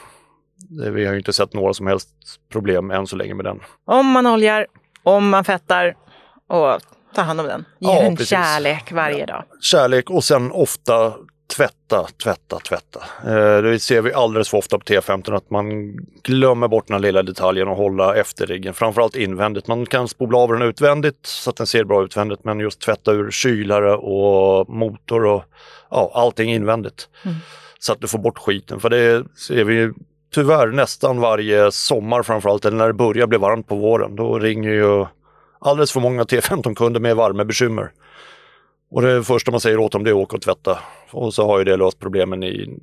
Det, 0.70 0.92
vi 0.92 1.06
har 1.06 1.14
ju 1.14 1.20
inte 1.20 1.34
sett 1.34 1.54
några 1.54 1.74
som 1.74 1.88
helst 1.88 2.10
problem 2.52 2.92
än 2.92 3.08
så 3.08 3.16
länge 3.16 3.34
med 3.34 3.46
den. 3.46 3.60
om 3.86 4.06
man 4.06 4.28
oljar, 4.28 4.68
om 5.16 5.30
man 5.30 5.44
fettar 5.44 5.96
och 6.50 6.80
tar 7.16 7.24
hand 7.24 7.40
om 7.42 7.48
den. 7.48 7.66
Ger 7.80 7.90
Ja, 7.90 8.00
en 8.02 8.16
precis. 8.16 8.30
kärlek 8.30 8.92
varje 8.92 9.26
dag. 9.26 9.44
Kärlek 9.62 10.10
och 10.10 10.24
sen 10.24 10.52
ofta 10.52 11.14
tvätta, 11.56 12.08
tvätta, 12.24 12.60
tvätta. 12.60 13.00
Eh, 13.26 13.62
det 13.62 13.80
ser 13.80 14.02
vi 14.02 14.14
alldeles 14.14 14.50
för 14.50 14.58
ofta 14.58 14.78
på 14.80 14.84
T15 14.86 15.36
att 15.36 15.50
man 15.50 15.96
glömmer 16.24 16.68
bort 16.68 16.88
den 16.88 16.94
här 16.94 17.00
lilla 17.02 17.24
detaljen 17.24 17.68
och 17.68 17.76
hålla 17.78 18.16
efter 18.16 18.46
riggen. 18.48 18.74
Framförallt 18.74 19.16
invändigt. 19.16 19.68
Man 19.68 19.86
kan 19.86 20.08
spola 20.08 20.38
av 20.38 20.50
den 20.54 20.62
utvändigt 20.62 21.26
så 21.26 21.50
att 21.50 21.56
den 21.56 21.68
ser 21.68 21.84
bra 21.84 22.04
utvändigt 22.04 22.44
men 22.44 22.60
just 22.60 22.82
tvätta 22.82 23.12
ur 23.12 23.32
kylare 23.32 23.96
och 23.96 24.70
motor 24.70 25.26
och 25.26 25.44
ja, 25.90 26.12
allting 26.14 26.54
invändigt. 26.54 27.10
Så 27.80 27.92
att 27.92 28.02
du 28.02 28.08
får 28.08 28.20
bort 28.20 28.38
skiten. 28.38 28.80
För 28.80 28.90
det 28.90 29.26
ser 29.48 29.64
vi 29.64 29.92
tyvärr 30.34 30.68
nästan 30.68 31.20
varje 31.20 31.72
sommar 31.72 32.24
framförallt, 32.24 32.66
eller 32.66 32.78
när 32.78 32.88
det 32.88 32.94
börjar 32.94 33.28
bli 33.28 33.38
varmt 33.38 33.68
på 33.68 33.76
våren. 33.76 34.16
Då 34.16 34.40
ringer 34.40 34.70
ju 34.70 35.06
alldeles 35.60 35.92
för 35.92 36.00
många 36.00 36.24
T15-kunder 36.24 37.00
med 37.00 37.16
värmebekymmer. 37.16 37.92
Och 38.92 39.02
det 39.02 39.24
första 39.24 39.52
man 39.52 39.60
säger 39.60 39.78
åt 39.78 39.92
dem 39.92 40.04
det 40.04 40.10
är 40.10 40.12
att 40.12 40.18
åka 40.18 40.36
och 40.36 40.42
tvätta. 40.42 40.80
Och 41.12 41.34
så 41.34 41.46
har 41.46 41.58
ju 41.58 41.64
det 41.64 41.78
löst 41.78 42.00
problemen 42.00 42.44
i 42.44 42.80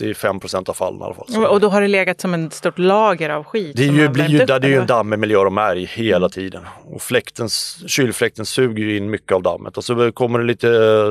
95% 0.00 0.70
av 0.70 0.74
fallen 0.74 1.00
i 1.00 1.04
alla 1.04 1.14
fall. 1.14 1.26
Så 1.28 1.46
Och 1.46 1.60
då 1.60 1.68
har 1.68 1.80
det 1.80 1.88
legat 1.88 2.20
som 2.20 2.34
ett 2.34 2.52
stort 2.52 2.78
lager 2.78 3.30
av 3.30 3.44
skit? 3.44 3.76
det 3.76 3.82
är 3.82 3.92
ju, 3.92 4.08
blir 4.08 4.28
ju, 4.28 4.42
upp, 4.42 4.46
det 4.46 4.54
är 4.54 4.68
ju 4.68 4.76
en 4.76 4.86
dammig 4.86 5.18
miljö 5.18 5.44
de 5.44 5.58
är 5.58 5.76
i 5.76 5.84
hela 5.84 6.28
tiden. 6.28 6.62
Och 6.84 7.02
fläktens, 7.02 7.84
kylfläkten 7.86 8.46
suger 8.46 8.84
ju 8.84 8.96
in 8.96 9.10
mycket 9.10 9.32
av 9.32 9.42
dammet. 9.42 9.76
Och 9.76 9.84
så 9.84 10.12
kommer 10.12 10.38
det 10.38 10.44
lite 10.44 10.68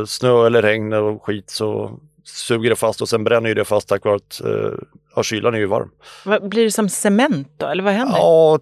snö 0.07 0.45
eller 0.45 0.61
regn 0.61 0.93
och 0.93 1.23
skit 1.23 1.49
så 1.49 1.99
suger 2.23 2.69
det 2.69 2.75
fast 2.75 3.01
och 3.01 3.09
sen 3.09 3.23
bränner 3.23 3.55
det 3.55 3.65
fast 3.65 3.87
tack 3.87 4.05
vare 4.05 4.15
att 4.15 4.41
eh, 4.45 4.79
ja, 5.15 5.23
kylan 5.23 5.53
är 5.53 5.59
ju 5.59 5.65
varm. 5.65 5.89
Blir 6.49 6.63
det 6.63 6.71
som 6.71 6.89
cement 6.89 7.47
då, 7.57 7.67
eller 7.67 7.83
vad 7.83 7.93
händer? 7.93 8.17
Ja, 8.17 8.59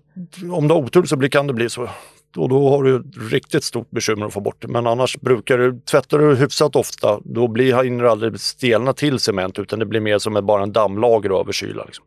om 0.52 0.68
du 0.68 0.74
har 0.74 0.82
otur 0.82 1.04
så 1.04 1.30
kan 1.30 1.48
det 1.48 1.54
bli 1.54 1.70
så. 1.70 1.90
Och 2.38 2.50
då 2.50 2.70
har 2.70 2.84
du 2.84 3.04
riktigt 3.30 3.64
stort 3.64 3.92
bekymmer 3.92 4.26
att 4.26 4.34
få 4.34 4.40
bort 4.40 4.62
det. 4.62 4.68
Men 4.68 4.88
annars 4.88 5.18
brukar 5.18 5.58
du, 5.58 5.80
tvättar 5.80 6.20
du 6.20 6.36
hyfsat 6.36 6.76
ofta, 6.76 7.20
då 7.24 7.48
blir, 7.48 7.84
hinner 7.84 8.04
du 8.04 8.10
aldrig 8.10 8.40
stelna 8.40 8.94
till 8.94 9.20
cement 9.20 9.60
utan 9.60 9.80
det 9.80 9.86
blir 9.86 10.00
mer 10.00 10.20
som 10.20 10.46
bara 10.46 10.64
en 10.64 10.72
dammlager 10.72 11.40
över 11.40 11.52
kyla. 11.52 11.84
Liksom. 11.86 12.06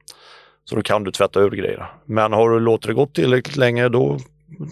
Så 0.64 0.76
då 0.76 0.82
kan 0.82 1.04
du 1.04 1.10
tvätta 1.10 1.40
ur 1.40 1.50
grejerna. 1.50 1.86
Men 2.06 2.32
har 2.32 2.50
du 2.50 2.60
låtit 2.60 2.86
det 2.86 2.94
gå 2.94 3.06
tillräckligt 3.06 3.56
länge 3.56 3.88
då, 3.88 4.18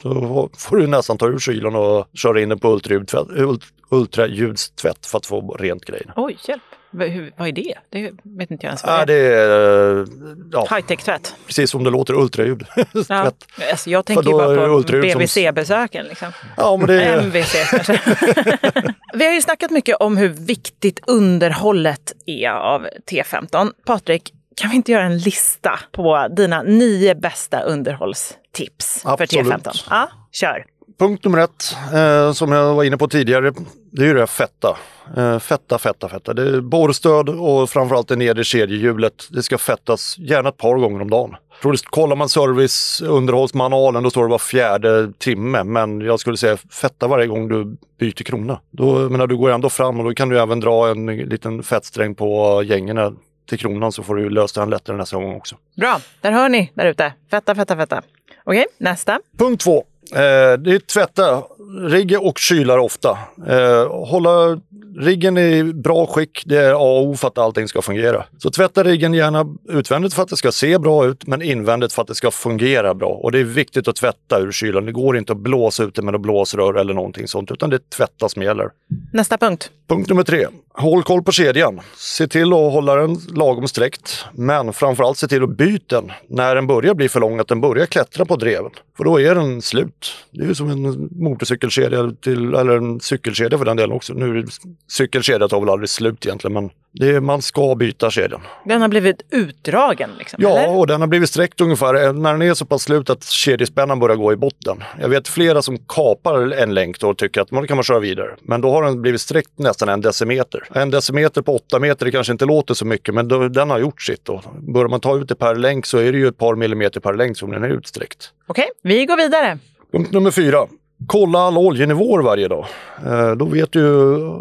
då 0.03 0.51
får 0.59 0.77
du 0.77 0.87
nästan 0.87 1.19
ta 1.19 1.27
ur 1.27 1.39
kylan 1.39 1.77
och 1.77 2.09
köra 2.15 2.41
in 2.41 2.49
den 2.49 2.59
på 2.59 2.73
ultraljudstvätt, 2.73 3.27
ult, 3.31 3.63
ultraljudstvätt 3.91 5.07
för 5.07 5.19
att 5.19 5.27
få 5.27 5.57
rent 5.61 5.85
grejerna. 5.85 6.13
Oj, 6.17 6.37
hjälp. 6.49 6.63
V- 6.93 7.31
vad 7.37 7.49
är 7.49 7.53
det? 7.53 7.75
Det 7.91 8.11
vet 8.23 8.51
inte 8.51 8.67
jag 8.67 8.71
ens 8.71 8.85
vad 8.85 9.07
det 9.07 9.15
det 9.15 9.37
är. 9.37 10.01
eh, 10.01 10.07
ja, 10.53 10.67
High-tech-tvätt. 10.71 11.35
precis 11.47 11.71
som 11.71 11.85
det 11.85 11.91
låter 11.91 12.15
ultraljud. 12.15 12.67
Ja. 13.09 13.33
Alltså, 13.71 13.91
jag 13.91 14.05
tänker 14.07 14.25
ju 14.25 14.31
bara 14.33 14.67
på 14.83 14.83
BVC-besöken. 15.19 16.07
Liksom. 16.07 16.33
Ja, 16.57 16.77
men 16.77 16.87
det 16.87 17.03
är... 17.05 17.23
MVC 17.23 17.55
kanske. 17.71 18.01
Vi 19.15 19.27
har 19.27 19.33
ju 19.33 19.41
snackat 19.43 19.71
mycket 19.71 19.97
om 19.97 20.17
hur 20.17 20.29
viktigt 20.29 21.01
underhållet 21.07 22.13
är 22.27 22.51
av 22.51 22.87
T15. 23.11 23.71
Patrik, 23.87 24.33
kan 24.57 24.71
vi 24.71 24.77
inte 24.77 24.93
göra 24.93 25.05
en 25.05 25.19
lista 25.19 25.79
på 25.93 26.29
dina 26.37 26.63
nio 26.63 27.15
bästa 27.15 27.61
underhållstips 27.61 28.37
för 28.57 29.23
Absolut. 29.23 29.47
T15? 29.47 29.87
Ja, 29.91 30.09
kör. 30.33 30.65
Punkt 30.99 31.25
nummer 31.25 31.39
ett, 31.39 31.77
eh, 31.95 32.33
som 32.33 32.53
jag 32.53 32.75
var 32.75 32.85
inne 32.85 32.97
på 32.97 33.09
tidigare, 33.09 33.53
det 33.93 34.03
är 34.03 34.07
ju 34.07 34.15
det 34.15 34.21
här 34.21 34.27
fetta. 34.27 34.77
Eh, 35.17 35.39
fetta, 35.39 35.79
fetta, 35.79 36.09
fetta. 36.09 36.35
Det 36.35 36.43
är 36.43 36.61
borrstöd 36.61 37.29
och 37.29 37.71
framförallt 37.71 38.09
det 38.09 38.17
nedre 38.17 38.45
kedjehjulet. 38.45 39.29
Det 39.31 39.43
ska 39.43 39.59
fettas 39.59 40.19
gärna 40.19 40.49
ett 40.49 40.57
par 40.57 40.77
gånger 40.77 41.01
om 41.03 41.11
dagen. 41.11 41.37
Kollar 41.85 42.17
man 42.17 42.29
service 42.29 43.03
underhållsmanualen 43.03 44.03
då 44.03 44.11
står 44.11 44.23
det 44.23 44.31
var 44.31 44.39
fjärde 44.39 45.13
timme. 45.19 45.65
Men 45.65 46.01
jag 46.01 46.21
skulle 46.21 46.37
säga 46.37 46.57
fetta 46.57 47.09
varje 47.09 47.27
gång 47.27 47.49
du 47.49 47.77
byter 47.99 48.25
krona. 48.25 48.61
Då, 48.71 49.09
menar, 49.09 49.27
du 49.27 49.37
går 49.37 49.51
ändå 49.51 49.71
fram 49.71 49.99
och 49.99 50.05
då 50.05 50.15
kan 50.15 50.29
du 50.29 50.41
även 50.41 50.61
dra 50.61 50.89
en 50.89 51.07
liten 51.07 51.63
fettsträng 51.63 52.15
på 52.15 52.63
gängerna 52.63 53.13
till 53.49 53.59
kronan 53.59 53.93
så 53.93 54.03
får 54.03 54.15
du 54.15 54.31
lösa 54.31 54.61
den 54.61 54.71
lättare 54.71 54.97
nästa 54.97 55.17
gång 55.17 55.37
också. 55.37 55.57
Bra, 55.77 56.01
där 56.21 56.33
hör 56.33 56.49
ni 56.49 56.73
där 56.75 56.87
ute. 56.87 57.13
Fetta, 57.31 57.55
fetta, 57.55 57.77
fetta. 57.77 58.03
Okej, 58.45 58.67
nästa. 58.79 59.21
Punkt 59.39 59.61
två. 59.65 59.85
Eh, 60.13 60.59
det 60.59 60.75
är 60.75 60.79
tvätta 60.79 61.43
riggen 61.89 62.21
och 62.21 62.39
kylar 62.39 62.79
ofta. 62.79 63.19
Eh, 63.49 64.07
hålla 64.07 64.61
riggen 64.99 65.39
i 65.39 65.65
bra 65.65 66.07
skick, 66.07 66.43
det 66.47 66.57
är 66.57 66.73
A 66.73 66.99
och 66.99 67.07
O 67.07 67.17
för 67.17 67.29
att 67.29 67.39
allting 67.39 67.69
ska 67.69 67.83
fungera. 67.83 68.25
Så 68.39 68.51
tvätta 68.51 68.85
riggen 68.85 69.15
gärna 69.15 69.47
utvändigt 69.69 70.15
för 70.15 70.23
att 70.23 70.29
det 70.29 70.37
ska 70.37 70.53
se 70.53 70.79
bra 70.79 71.07
ut, 71.07 71.27
men 71.27 71.43
invändigt 71.43 71.93
för 71.93 72.03
att 72.03 72.09
det 72.09 72.15
ska 72.15 72.31
fungera 72.31 72.95
bra. 72.95 73.09
Och 73.09 73.33
det 73.33 73.39
är 73.39 73.45
viktigt 73.45 73.89
att 73.89 73.97
tvätta 73.97 74.39
ur 74.39 74.53
kylan. 74.53 74.87
Det 74.87 74.93
går 74.93 75.19
inte 75.19 75.33
att 75.33 75.39
blåsa 75.39 75.85
ut 75.85 75.95
det 75.95 76.03
med 76.03 76.13
något 76.13 76.23
blåsrör 76.23 76.75
eller 76.75 76.95
någonting 76.95 77.29
sånt, 77.29 77.51
utan 77.51 77.71
det 77.71 77.77
är 77.77 77.97
tvätta 77.97 78.29
som 78.29 78.43
gäller. 78.43 78.71
Nästa 79.13 79.39
punkt. 79.39 79.71
Punkt 79.89 80.09
nummer 80.09 80.23
tre. 80.23 80.47
Håll 80.81 81.03
koll 81.03 81.23
på 81.23 81.33
kedjan. 81.33 81.81
Se 81.97 82.29
till 82.29 82.53
att 82.53 82.73
hålla 82.73 82.95
den 82.95 83.17
lagom 83.35 83.69
sträckt. 83.69 84.25
Men 84.33 84.73
framförallt 84.73 85.19
se 85.19 85.29
till 85.29 85.43
att 85.43 85.57
byta 85.57 86.01
den 86.01 86.13
när 86.29 86.55
den 86.55 86.67
börjar 86.67 86.95
bli 86.95 87.09
för 87.09 87.21
lång, 87.21 87.39
att 87.39 87.49
den 87.49 87.61
börjar 87.61 87.87
klättra 87.87 88.25
på 88.25 88.37
dreven. 88.37 88.71
För 88.97 89.05
då 89.05 89.21
är 89.21 89.35
den 89.35 89.63
slut. 89.63 90.15
Det 90.31 90.43
är 90.43 90.47
ju 90.49 90.55
som 90.55 90.71
en 90.71 91.09
motorcykelkedja 91.11 92.13
till, 92.21 92.55
eller 92.55 92.77
en 92.77 93.01
cykelkedja 93.01 93.59
för 93.59 93.65
den 93.65 93.77
delen 93.77 93.97
också. 93.97 94.13
Nu 94.13 94.47
cykelkedja 94.89 95.49
tar 95.49 95.61
väl 95.61 95.71
aldrig 95.71 95.89
slut 95.89 96.27
egentligen, 96.27 96.53
men 96.55 96.71
det 96.93 97.21
man 97.21 97.43
ska 97.43 97.75
byta 97.75 98.11
kedjan. 98.11 98.41
Den 98.65 98.81
har 98.83 98.89
blivit 98.89 99.23
utdragen. 99.31 100.11
Liksom, 100.19 100.43
Ja, 100.43 100.59
eller? 100.59 100.79
och 100.79 100.87
den 100.87 101.01
har 101.01 101.09
blivit 101.09 101.29
sträckt 101.29 101.61
ungefär 101.61 101.95
eh, 102.05 102.13
när 102.13 102.33
den 102.33 102.43
är 102.43 102.55
så 102.55 102.65
pass 102.65 102.83
slut 102.83 103.11
att 103.11 103.25
kedjespännan 103.25 103.99
börjar 103.99 104.17
gå 104.17 104.33
i 104.33 104.37
botten. 104.37 104.83
Jag 105.01 105.09
vet 105.09 105.29
flera 105.29 105.63
som 105.63 105.79
kapar 105.79 106.53
en 106.53 106.75
länk 106.75 107.03
och 107.03 107.19
tycker 107.19 107.41
att 107.41 107.51
man 107.51 107.67
kan 107.67 107.77
man 107.77 107.85
köra 107.85 107.99
vidare. 107.99 108.37
Men 108.43 108.61
då 108.61 108.71
har 108.71 108.83
den 108.83 109.03
blivit 109.03 109.21
sträckt 109.21 109.59
nästan 109.59 109.89
en 109.89 110.01
decimeter. 110.01 110.65
En 110.75 110.91
decimeter 110.91 111.43
på 111.43 111.57
åtta 111.57 111.79
meter 111.79 112.07
det 112.07 112.13
kanske 112.13 112.33
inte 112.33 112.45
låter 112.45 112.75
så 112.75 112.85
mycket 112.87 113.15
men 113.15 113.29
då, 113.29 113.49
den 113.49 113.71
har 113.71 113.79
gjort 113.79 114.03
sitt. 114.03 114.25
Då. 114.25 114.43
Börjar 114.59 114.89
man 114.89 115.01
ta 115.01 115.17
ut 115.17 115.29
det 115.29 115.35
per 115.35 115.55
länk 115.55 115.87
så 115.87 115.99
är 115.99 116.13
det 116.13 116.19
ju 116.19 116.29
ett 116.29 116.39
par 116.39 116.55
millimeter 116.55 117.01
per 117.01 117.15
länk 117.15 117.37
som 117.39 117.51
den 117.51 117.65
är 117.65 117.69
utsträckt. 117.69 118.31
Okej, 118.47 118.69
vi 118.83 119.07
går 119.07 119.17
vidare. 119.17 119.59
Punkt 119.93 120.13
nummer 120.13 120.31
fyra. 120.31 120.67
Kolla 121.07 121.39
alla 121.39 121.59
oljenivåer 121.59 122.23
varje 122.23 122.49
dag. 122.49 122.67
Eh, 123.07 123.33
då 123.33 123.45
vet 123.45 123.73
du, 123.73 123.85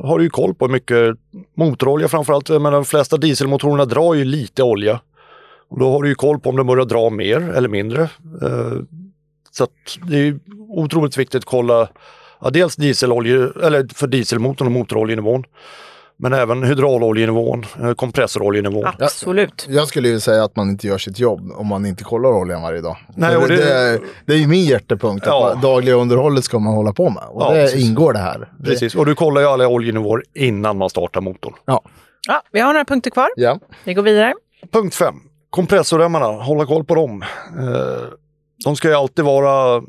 har 0.04 0.18
du 0.18 0.24
ju 0.24 0.30
koll 0.30 0.54
på 0.54 0.66
hur 0.66 0.72
mycket 0.72 1.18
motorolja 1.58 2.08
framförallt. 2.08 2.50
Men 2.50 2.64
de 2.64 2.86
flesta 2.86 3.18
dieselmotorerna 3.18 3.86
drar 3.86 4.14
ju 4.14 4.26
lite 4.26 4.64
olja. 4.64 5.00
Och 5.70 5.80
då 5.80 5.92
har 5.92 6.04
du 6.04 6.10
ju 6.10 6.16
koll 6.16 6.40
på 6.40 6.50
om 6.50 6.56
de 6.56 6.68
börjar 6.68 6.86
dra 6.86 7.10
mer 7.10 7.50
eller 7.50 7.70
mindre. 7.70 8.02
Eh, 8.42 8.78
så 9.52 9.64
att 9.64 9.98
det 10.08 10.18
är 10.18 10.40
otroligt 10.70 11.18
viktigt 11.18 11.40
att 11.40 11.46
kolla 11.46 11.90
ja, 12.42 12.50
dels 12.50 12.76
dieselolje, 12.76 13.50
eller 13.64 13.94
för 13.94 14.08
dieselmotorn 14.08 14.68
och 14.68 14.72
motoroljenivån. 14.72 15.44
Men 16.22 16.34
även 16.34 16.64
hydrauloljenivån, 16.64 17.66
eh, 17.84 17.94
kompressoroljenivån. 17.94 18.86
Absolut. 19.00 19.66
Jag 19.70 19.88
skulle 19.88 20.08
ju 20.10 20.20
säga 20.20 20.44
att 20.44 20.56
man 20.56 20.70
inte 20.70 20.88
gör 20.88 20.98
sitt 20.98 21.20
jobb 21.20 21.52
om 21.56 21.68
man 21.68 21.86
inte 21.86 22.04
kollar 22.04 22.30
oljan 22.30 22.62
varje 22.62 22.82
dag. 22.82 22.98
Nej, 23.16 23.36
det, 23.36 23.48
det- 23.48 23.56
det, 23.56 23.74
är, 23.74 24.00
det 24.26 24.34
är 24.34 24.38
ju 24.38 24.48
min 24.48 24.64
hjärtepunkt. 24.66 25.26
Ja. 25.26 25.52
Att 25.52 25.62
dagliga 25.62 25.96
underhållet 25.96 26.44
ska 26.44 26.60
man 26.60 26.74
hålla 26.74 26.94
på 26.94 27.10
med. 27.10 27.24
Och 27.30 27.42
Ja, 27.42 27.54
det 27.54 27.62
precis. 27.62 27.86
ingår 27.90 28.14
det 28.14 28.20
här. 28.20 28.52
Precis, 28.64 28.96
och 28.96 29.06
du 29.06 29.16
kollar 29.16 29.42
ju 29.42 29.48
alla 29.48 29.68
oljenivåer 29.68 30.24
innan 30.36 30.78
man 30.78 30.90
startar 30.90 31.22
motorn. 31.22 31.54
ja. 31.66 31.82
Ja, 32.28 32.42
vi 32.52 32.60
har 32.60 32.74
några 32.74 32.86
punkter 32.86 33.10
kvar. 33.12 33.28
ja. 33.36 33.60
Vi 33.84 33.94
går 33.94 34.04
vidare. 34.04 34.34
Punkt 34.72 34.96
5. 34.96 35.16
Kompressorremmarna, 35.50 36.26
hålla 36.26 36.66
koll 36.66 36.84
på 36.84 36.96
dem. 36.96 37.22
Eh, 37.60 38.04
de 38.66 38.76
ska 38.76 38.88
ju 38.88 38.94
alltid 38.94 39.26
vara 39.26 39.82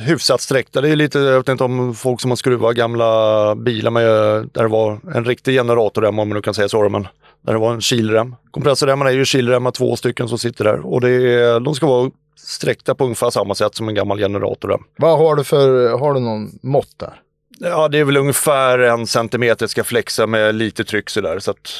hyfsat 0.00 0.40
sträckta. 0.40 0.80
Det 0.80 0.88
är 0.88 0.96
lite, 0.96 1.18
jag 1.18 1.38
vet 1.38 1.48
inte 1.48 1.64
om 1.64 1.94
folk 1.94 2.20
som 2.20 2.30
har 2.30 2.36
skruvat 2.36 2.76
gamla 2.76 3.54
bilar 3.54 3.90
med, 3.90 4.04
där 4.52 4.62
det 4.62 4.68
var 4.68 5.00
en 5.14 5.24
riktig 5.24 5.54
generatorrem 5.54 6.18
om 6.18 6.28
man 6.28 6.36
nu 6.36 6.42
kan 6.42 6.54
säga 6.54 6.68
så, 6.68 6.88
men 6.88 7.08
där 7.42 7.52
det 7.52 7.58
var 7.58 7.72
en 7.72 7.80
kilrem. 7.80 8.36
Kompressorremmarna 8.50 9.10
är 9.10 9.14
ju 9.14 9.24
kilremmar, 9.24 9.70
två 9.70 9.96
stycken 9.96 10.28
som 10.28 10.38
sitter 10.38 10.64
där 10.64 10.86
och 10.86 11.00
det 11.00 11.10
är, 11.10 11.60
de 11.60 11.74
ska 11.74 11.86
vara 11.86 12.10
sträckta 12.36 12.94
på 12.94 13.04
ungefär 13.04 13.30
samma 13.30 13.54
sätt 13.54 13.74
som 13.74 13.88
en 13.88 13.94
gammal 13.94 14.18
generatorrem. 14.18 14.80
Vad 14.96 15.18
har 15.18 15.36
du 15.36 15.44
för, 15.44 15.98
har 15.98 16.14
du 16.14 16.20
någon 16.20 16.58
mått 16.62 16.98
där? 16.98 17.20
Ja, 17.58 17.88
det 17.88 17.98
är 17.98 18.04
väl 18.04 18.16
ungefär 18.16 18.78
en 18.78 19.06
centimeter 19.06 19.66
ska 19.66 19.84
flexa 19.84 20.26
med 20.26 20.54
lite 20.54 20.84
tryck 20.84 21.10
sådär, 21.10 21.38
så 21.38 21.50
att 21.50 21.70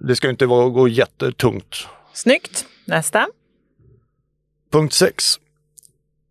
det 0.00 0.16
ska 0.16 0.30
inte 0.30 0.46
vara, 0.46 0.68
gå 0.68 0.88
jättetungt. 0.88 1.76
Snyggt. 2.12 2.64
Nästa. 2.84 3.26
Punkt 4.72 4.92
6. 4.92 5.38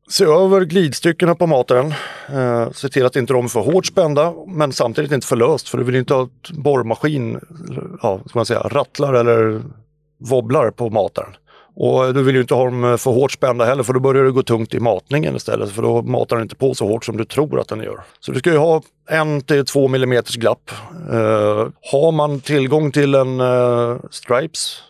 Se 0.10 0.26
över 0.26 0.62
glidstyckena 0.62 1.36
på 1.36 1.48
mataren. 1.48 1.94
Eh, 2.30 2.72
se 2.72 2.90
till 2.90 3.06
att 3.06 3.16
inte 3.16 3.34
de 3.34 3.46
är 3.46 3.50
för 3.50 3.60
hårt 3.60 3.86
spända 3.86 4.34
men 4.48 4.74
samtidigt 4.74 5.12
inte 5.12 5.28
för 5.28 5.36
löst 5.36 5.70
för 5.70 5.78
du 5.78 5.84
vill 5.84 5.96
inte 5.96 6.14
ha 6.14 6.30
borrmaskin, 6.54 7.40
ja, 8.02 8.20
ska 8.26 8.40
man 8.40 8.46
säga, 8.46 8.60
rattlar 8.60 9.14
eller 9.14 9.62
wobblar 10.20 10.72
på 10.72 10.90
mataren. 10.90 11.36
Och 11.76 12.14
du 12.14 12.24
vill 12.24 12.36
ju 12.36 12.42
inte 12.42 12.54
ha 12.54 12.66
dem 12.66 12.84
eh, 12.84 12.98
för 12.98 13.12
hårt 13.12 13.32
spända 13.32 13.66
heller 13.66 13.84
för 13.84 13.94
då 13.94 14.00
börjar 14.00 14.24
det 14.24 14.32
gå 14.32 14.44
tungt 14.44 14.74
i 14.74 14.80
matningen 14.80 15.36
istället 15.36 15.72
för 15.72 15.82
då 15.82 16.02
matar 16.02 16.36
den 16.36 16.44
inte 16.44 16.56
på 16.56 16.74
så 16.74 16.88
hårt 16.88 17.06
som 17.06 17.18
du 17.18 17.26
tror 17.26 17.60
att 17.60 17.68
den 17.68 17.80
gör. 17.80 18.04
Så 18.20 18.32
du 18.32 18.40
ska 18.40 18.52
ju 18.52 18.58
ha 18.58 18.82
en 19.10 19.42
till 19.42 19.66
två 19.66 19.88
millimeters 19.88 20.36
glapp. 20.36 20.72
Eh, 21.12 21.68
har 21.92 22.12
man 22.12 22.40
tillgång 22.40 22.92
till 22.92 23.16
en 23.16 23.40
eh, 23.40 23.98
Stripes 24.12 24.84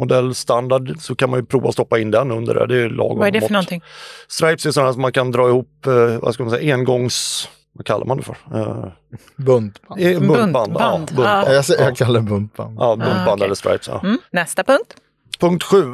modell 0.00 0.34
standard 0.34 0.94
så 0.98 1.14
kan 1.14 1.30
man 1.30 1.40
ju 1.40 1.46
prova 1.46 1.68
att 1.68 1.74
stoppa 1.74 1.98
in 1.98 2.10
den 2.10 2.30
under 2.30 2.54
det. 2.54 2.66
Det 2.66 2.82
är 2.82 2.88
lagom 2.90 3.18
Vad 3.18 3.28
är 3.28 3.32
det 3.32 3.38
för 3.40 3.44
mått. 3.44 3.50
någonting? 3.50 3.82
Stripes 4.28 4.66
är 4.66 4.70
sådana 4.70 4.92
som 4.92 5.02
man 5.02 5.12
kan 5.12 5.30
dra 5.30 5.48
ihop, 5.48 5.86
eh, 5.86 5.92
vad 6.22 6.34
ska 6.34 6.42
man 6.44 6.50
säga, 6.50 6.74
engångs 6.74 7.48
vad 7.72 7.86
kallar 7.86 8.06
man 8.06 8.16
det 8.16 8.22
för? 8.22 8.36
Eh, 8.54 8.84
Buntband. 9.36 10.00
eh, 10.00 10.18
buntband. 10.18 10.52
Buntband. 10.52 10.72
Ja, 10.78 10.96
buntband. 10.98 11.48
Ja. 11.48 11.52
Jag, 11.52 11.64
säger- 11.64 11.84
jag 11.84 11.96
kallar 11.96 12.20
det 12.20 12.26
buntband. 12.26 12.76
Ja, 12.80 12.96
buntband 12.96 13.28
Ah, 13.28 13.32
okej. 13.34 13.44
eller 13.44 13.54
stripes. 13.54 13.88
Ja. 13.88 14.00
Mm. 14.04 14.18
Nästa 14.32 14.64
punkt. 14.64 14.94
Punkt 15.40 15.62
sju. 15.64 15.84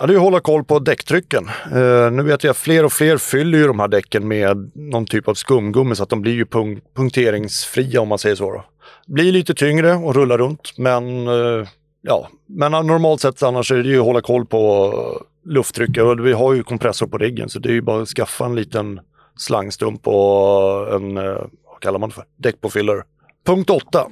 Ja, 0.00 0.06
det 0.06 0.12
är 0.12 0.16
att 0.16 0.22
hålla 0.22 0.40
koll 0.40 0.64
på 0.64 0.78
däcktrycken. 0.78 1.48
Eh, 1.72 2.10
nu 2.10 2.22
vet 2.22 2.44
jag 2.44 2.50
att 2.50 2.56
fler 2.56 2.84
och 2.84 2.92
fler 2.92 3.18
fyller 3.18 3.58
ju 3.58 3.66
de 3.66 3.80
här 3.80 3.88
däcken 3.88 4.28
med 4.28 4.70
någon 4.74 5.06
typ 5.06 5.28
av 5.28 5.34
skumgummi 5.34 5.94
så 5.94 6.02
att 6.02 6.08
de 6.08 6.20
blir 6.22 6.32
ju 6.32 6.44
punk- 6.44 6.80
punkteringsfria 6.96 8.00
om 8.00 8.08
man 8.08 8.18
säger 8.18 8.36
så. 8.36 8.52
Då. 8.52 8.64
Blir 9.06 9.32
lite 9.32 9.54
tyngre 9.54 9.94
och 9.94 10.14
rullar 10.14 10.38
runt 10.38 10.72
men 10.78 11.28
eh, 11.28 11.66
ja, 12.02 12.28
men 12.46 12.72
normalt 12.72 13.20
sett 13.20 13.42
annars 13.42 13.72
är 13.72 13.76
det 13.76 13.88
ju 13.88 13.98
att 13.98 14.06
hålla 14.06 14.20
koll 14.20 14.46
på 14.46 14.92
lufttrycket 15.44 16.04
och 16.04 16.26
vi 16.26 16.32
har 16.32 16.54
ju 16.54 16.62
kompressor 16.62 17.06
på 17.06 17.18
riggen 17.18 17.48
så 17.48 17.58
det 17.58 17.68
är 17.68 17.72
ju 17.72 17.80
bara 17.80 18.02
att 18.02 18.08
skaffa 18.08 18.44
en 18.44 18.54
liten 18.54 19.00
slangstump 19.36 20.08
och 20.08 20.94
en, 20.94 21.16
eh, 21.16 21.24
vad 21.64 21.80
kallar 21.80 21.98
man 21.98 22.08
det 22.08 22.14
för, 22.14 22.24
däckpåfyllare. 22.36 23.02
Punkt 23.46 23.70
8 23.70 24.06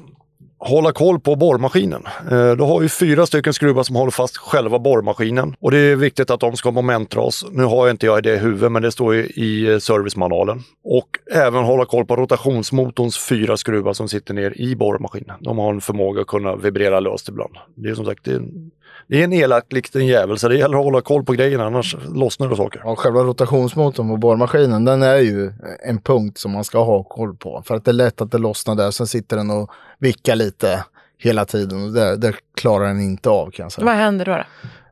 hålla 0.59 0.93
koll 0.93 1.21
på 1.21 1.37
borrmaskinen. 1.37 2.03
Eh, 2.31 2.51
du 2.51 2.63
har 2.63 2.83
ju 2.83 2.89
fyra 2.89 3.27
stycken 3.27 3.53
skruvar 3.53 3.83
som 3.83 3.97
håller 3.97 4.11
fast 4.11 4.37
själva 4.37 4.79
borrmaskinen 4.79 5.57
och 5.61 5.71
det 5.71 5.79
är 5.79 5.97
viktigt 5.97 6.31
att 6.31 6.41
de 6.41 6.57
ska 6.57 6.71
momentdras. 6.71 7.45
Nu 7.51 7.65
har 7.65 7.87
jag 7.87 7.95
inte 7.95 8.07
jag 8.07 8.23
det 8.23 8.35
i 8.35 8.39
huvudet 8.39 8.73
men 8.73 8.83
det 8.83 8.93
står 8.93 9.15
ju 9.15 9.25
i 9.27 9.73
eh, 9.73 9.79
servicemanualen. 9.79 10.63
Och 10.85 11.09
även 11.33 11.65
hålla 11.65 11.85
koll 11.85 12.07
på 12.07 12.17
rotationsmotorns 12.17 13.19
fyra 13.19 13.57
skruvar 13.57 13.93
som 13.93 14.09
sitter 14.09 14.35
ner 14.35 14.61
i 14.61 14.77
borrmaskinen. 14.77 15.37
De 15.41 15.59
har 15.59 15.75
en 15.75 15.81
förmåga 15.81 16.21
att 16.21 16.27
kunna 16.27 16.57
vibrera 16.57 17.01
löst 17.01 17.29
ibland. 17.29 17.57
Det 17.75 17.89
är 17.89 17.95
som 17.95 18.05
sagt 18.05 18.25
det 18.25 18.31
är 18.31 18.37
en, 18.37 18.71
det 19.09 19.21
är 19.21 19.25
en 19.25 19.33
elak 19.33 19.73
liten 19.73 20.07
jävel 20.07 20.39
så 20.39 20.49
det 20.49 20.57
gäller 20.57 20.79
att 20.79 20.85
hålla 20.85 21.01
koll 21.01 21.25
på 21.25 21.33
grejerna 21.33 21.67
annars 21.67 21.97
lossnar 22.15 22.49
det 22.49 22.57
saker. 22.57 22.83
Ja, 22.85 22.97
själva 22.97 23.21
rotationsmotorn 23.21 24.09
på 24.09 24.17
borrmaskinen, 24.17 24.85
den 24.85 25.03
är 25.03 25.17
ju 25.17 25.53
en 25.87 25.99
punkt 25.99 26.39
som 26.39 26.53
man 26.53 26.65
ska 26.65 26.85
ha 26.85 27.03
koll 27.03 27.37
på. 27.37 27.63
För 27.67 27.75
att 27.75 27.85
det 27.85 27.91
är 27.91 27.93
lätt 27.93 28.21
att 28.21 28.31
det 28.31 28.39
lossnar 28.39 28.75
där, 28.75 28.91
sen 28.91 29.07
sitter 29.07 29.37
den 29.37 29.51
och 29.51 29.71
vickar 29.99 30.37
lite 30.37 30.85
hela 31.19 31.45
tiden. 31.45 31.85
Och 31.85 31.93
det, 31.93 32.17
det 32.17 32.33
klarar 32.55 32.87
den 32.87 33.01
inte 33.01 33.31
av 33.31 33.51
kan 33.51 33.63
jag 33.65 33.73
säga. 33.73 33.85
Vad 33.85 33.95
händer 33.95 34.25
då? 34.25 34.33
då? 34.33 34.45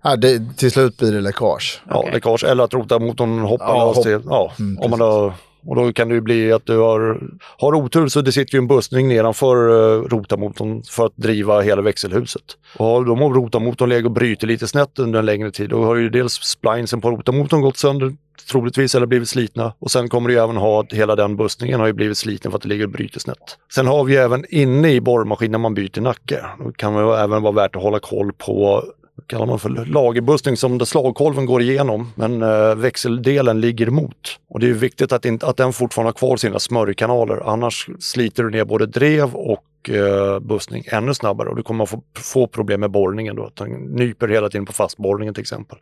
Ja, 0.02 0.16
det, 0.16 0.56
till 0.56 0.70
slut 0.70 0.96
blir 0.98 1.12
det 1.12 1.20
läckage. 1.20 1.82
Ja, 1.88 2.08
läckage 2.12 2.44
eller 2.44 2.64
att 2.64 2.74
rotarmotorn 2.74 3.38
hoppar 3.38 3.66
Ja, 3.66 3.86
lös 3.86 3.96
hopp- 3.96 4.22
ja, 4.30 4.52
Mm, 4.58 4.78
om 4.78 4.90
man 4.90 5.00
har, 5.00 5.32
och 5.66 5.76
då 5.76 5.92
kan 5.92 6.08
det 6.08 6.14
ju 6.14 6.20
bli 6.20 6.52
att 6.52 6.66
du 6.66 6.78
har, 6.78 7.20
har 7.58 7.74
otur 7.74 8.08
så 8.08 8.20
det 8.20 8.32
sitter 8.32 8.54
ju 8.54 8.58
en 8.58 8.66
bussning 8.66 9.08
nedanför 9.08 9.56
uh, 9.56 10.02
rotarmotorn 10.02 10.82
för 10.82 11.06
att 11.06 11.16
driva 11.16 11.60
hela 11.60 11.82
växelhuset. 11.82 12.42
Och 12.76 12.86
har 12.86 13.04
de 13.04 13.20
rotarmotorn 13.20 13.88
legat 13.88 14.04
och 14.04 14.10
bryter 14.10 14.46
lite 14.46 14.66
snett 14.66 14.98
under 14.98 15.18
en 15.18 15.26
längre 15.26 15.50
tid, 15.50 15.70
då 15.70 15.84
har 15.84 15.96
ju 15.96 16.10
dels 16.10 16.32
splinesen 16.32 17.00
på 17.00 17.10
rotarmotorn 17.10 17.60
gått 17.60 17.76
sönder 17.76 18.12
troligtvis 18.50 18.94
eller 18.94 19.06
blivit 19.06 19.28
slitna. 19.28 19.72
Och 19.78 19.90
sen 19.90 20.08
kommer 20.08 20.28
du 20.28 20.34
ju 20.34 20.40
även 20.40 20.56
ha 20.56 20.80
att 20.80 20.92
hela 20.92 21.16
den 21.16 21.36
bussningen 21.36 21.80
har 21.80 21.86
ju 21.86 21.92
blivit 21.92 22.18
sliten 22.18 22.50
för 22.50 22.56
att 22.56 22.62
det 22.62 22.68
ligger 22.68 22.84
och 22.84 22.90
bryter 22.90 23.20
snett. 23.20 23.58
Sen 23.74 23.86
har 23.86 24.04
vi 24.04 24.12
ju 24.12 24.18
även 24.18 24.44
inne 24.48 24.90
i 24.90 25.00
borrmaskinen 25.00 25.52
när 25.52 25.58
man 25.58 25.74
byter 25.74 26.00
nacke. 26.00 26.44
Då 26.58 26.72
kan 26.72 26.94
det 26.94 27.00
ju 27.00 27.14
även 27.14 27.42
vara 27.42 27.52
värt 27.52 27.76
att 27.76 27.82
hålla 27.82 27.98
koll 27.98 28.32
på 28.32 28.84
kallar 29.26 29.46
man 29.46 29.58
för 29.58 29.68
lagerbussning 29.68 30.56
som 30.56 30.78
där 30.78 30.86
slagkolven 30.86 31.46
går 31.46 31.62
igenom 31.62 32.12
men 32.14 32.42
eh, 32.42 32.74
växeldelen 32.74 33.60
ligger 33.60 33.86
emot. 33.86 34.40
Och 34.48 34.60
det 34.60 34.68
är 34.68 34.72
viktigt 34.72 35.12
att, 35.12 35.24
in, 35.24 35.38
att 35.42 35.56
den 35.56 35.72
fortfarande 35.72 36.08
har 36.08 36.14
kvar 36.14 36.36
sina 36.36 36.58
smörjkanaler 36.58 37.50
annars 37.52 37.88
sliter 37.98 38.42
du 38.42 38.50
ner 38.50 38.64
både 38.64 38.86
drev 38.86 39.34
och 39.34 39.90
eh, 39.90 40.38
bussning 40.38 40.84
ännu 40.86 41.14
snabbare 41.14 41.48
och 41.48 41.56
du 41.56 41.62
kommer 41.62 41.84
att 41.84 41.90
få, 41.90 42.02
få 42.16 42.46
problem 42.46 42.80
med 42.80 42.90
borrningen 42.90 43.36
då. 43.36 43.44
Att 43.44 43.56
den 43.56 43.70
nyper 43.70 44.28
hela 44.28 44.48
tiden 44.48 44.66
på 44.66 44.72
fastborrningen 44.72 45.34
till 45.34 45.42
exempel. 45.42 45.78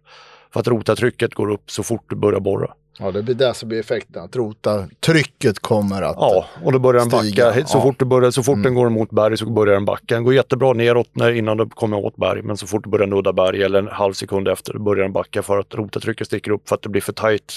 För 0.52 0.60
att 0.60 0.68
rotatrycket 0.68 1.34
går 1.34 1.50
upp 1.50 1.70
så 1.70 1.82
fort 1.82 2.04
du 2.08 2.16
börjar 2.16 2.40
borra. 2.40 2.70
Ja, 2.98 3.10
det 3.10 3.22
blir 3.22 3.34
det 3.34 3.54
som 3.54 3.68
blir 3.68 3.80
effekten. 3.80 4.22
Att 4.22 4.36
rotartrycket 4.36 5.58
kommer 5.58 6.02
att... 6.02 6.16
Ja, 6.18 6.46
och 6.64 6.72
då 6.72 6.78
börjar 6.78 7.00
den 7.00 7.20
Stiga, 7.20 7.50
backa. 7.50 7.66
Så 7.66 7.78
ja. 7.78 7.82
fort, 7.82 7.98
du 7.98 8.04
börjar, 8.04 8.30
så 8.30 8.42
fort 8.42 8.62
den 8.62 8.74
går 8.74 8.88
mot 8.88 9.10
berg 9.10 9.36
så 9.36 9.46
börjar 9.46 9.74
den 9.74 9.84
backa. 9.84 10.14
Den 10.14 10.24
går 10.24 10.34
jättebra 10.34 10.72
neråt 10.72 11.08
när, 11.12 11.32
innan 11.32 11.56
du 11.56 11.68
kommer 11.68 11.96
åt 11.96 12.16
berg, 12.16 12.42
men 12.42 12.56
så 12.56 12.66
fort 12.66 12.84
du 12.84 12.90
börjar 12.90 13.06
nudda 13.06 13.32
berg 13.32 13.62
eller 13.62 13.78
en 13.78 13.88
halv 13.88 14.12
sekund 14.12 14.48
efter, 14.48 14.72
då 14.72 14.78
börjar 14.78 15.02
den 15.02 15.12
backa 15.12 15.42
för 15.42 15.58
att 15.58 15.74
rotatrycket 15.74 16.26
sticker 16.26 16.50
upp 16.50 16.68
för 16.68 16.74
att 16.74 16.82
det 16.82 16.88
blir 16.88 17.02
för 17.02 17.12
tajt 17.12 17.54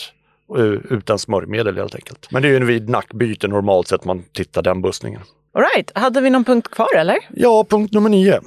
eh, 0.57 0.63
utan 0.63 1.19
smörjmedel 1.19 1.77
helt 1.77 1.95
enkelt. 1.95 2.27
Men 2.31 2.41
det 2.41 2.47
är 2.47 2.49
ju 2.49 2.57
en 2.57 2.65
vid 2.65 2.89
nackbyte 2.89 3.47
normalt 3.47 3.87
sett 3.87 4.05
man 4.05 4.23
tittar 4.33 4.61
den 4.61 4.81
bussningen. 4.81 5.21
All 5.53 5.63
right. 5.75 5.91
hade 5.95 6.21
vi 6.21 6.29
någon 6.29 6.43
punkt 6.43 6.71
kvar 6.71 6.95
eller? 6.97 7.17
Ja, 7.33 7.65
punkt 7.69 7.93
nummer 7.93 8.09
nio. 8.09 8.41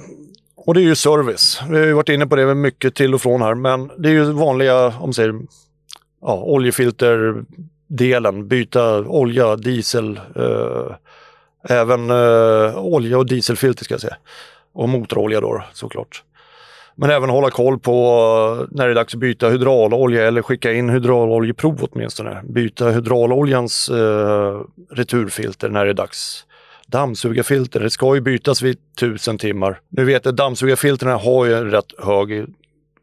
Och 0.69 0.75
det 0.75 0.81
är 0.81 0.83
ju 0.83 0.95
service. 0.95 1.61
Vi 1.69 1.77
har 1.77 1.85
ju 1.85 1.93
varit 1.93 2.09
inne 2.09 2.27
på 2.27 2.35
det 2.35 2.55
mycket 2.55 2.95
till 2.95 3.13
och 3.13 3.21
från 3.21 3.41
här, 3.41 3.55
men 3.55 3.91
det 3.97 4.09
är 4.09 4.13
ju 4.13 4.23
vanliga, 4.23 4.85
om 4.85 4.93
man 5.01 5.13
säger, 5.13 5.35
ja, 6.21 6.43
oljefilterdelen, 6.43 8.47
byta 8.47 8.99
olja, 8.99 9.55
diesel, 9.55 10.19
eh, 10.35 10.95
även 11.69 12.09
eh, 12.09 12.77
olja 12.77 13.17
och 13.17 13.25
dieselfilter 13.25 13.83
ska 13.83 13.93
jag 13.93 14.01
säga. 14.01 14.15
Och 14.73 14.89
motorolja 14.89 15.41
då 15.41 15.63
såklart. 15.73 16.23
Men 16.95 17.09
även 17.09 17.29
hålla 17.29 17.49
koll 17.49 17.79
på 17.79 18.67
när 18.71 18.85
det 18.85 18.93
är 18.93 18.95
dags 18.95 19.13
att 19.13 19.19
byta 19.19 19.49
hydraulolja 19.49 20.27
eller 20.27 20.41
skicka 20.41 20.73
in 20.73 20.89
hydrauloljeprov 20.89 21.87
åtminstone. 21.91 22.41
Byta 22.43 22.89
hydrauloljans 22.89 23.89
eh, 23.89 24.61
returfilter 24.89 25.69
när 25.69 25.85
det 25.85 25.91
är 25.91 25.93
dags. 25.93 26.45
Dammsugarfilter, 26.89 27.79
det 27.79 27.89
ska 27.89 28.15
ju 28.15 28.21
bytas 28.21 28.61
vid 28.61 28.77
tusen 28.99 29.37
timmar. 29.37 29.79
Nu 29.89 30.05
vet 30.05 30.25
jag 30.25 30.31
att 30.31 30.37
dammsugarfilterna 30.37 31.15
har 31.15 31.45
ju 31.45 31.53
en 31.53 31.71
rätt 31.71 31.93
hög 31.97 32.45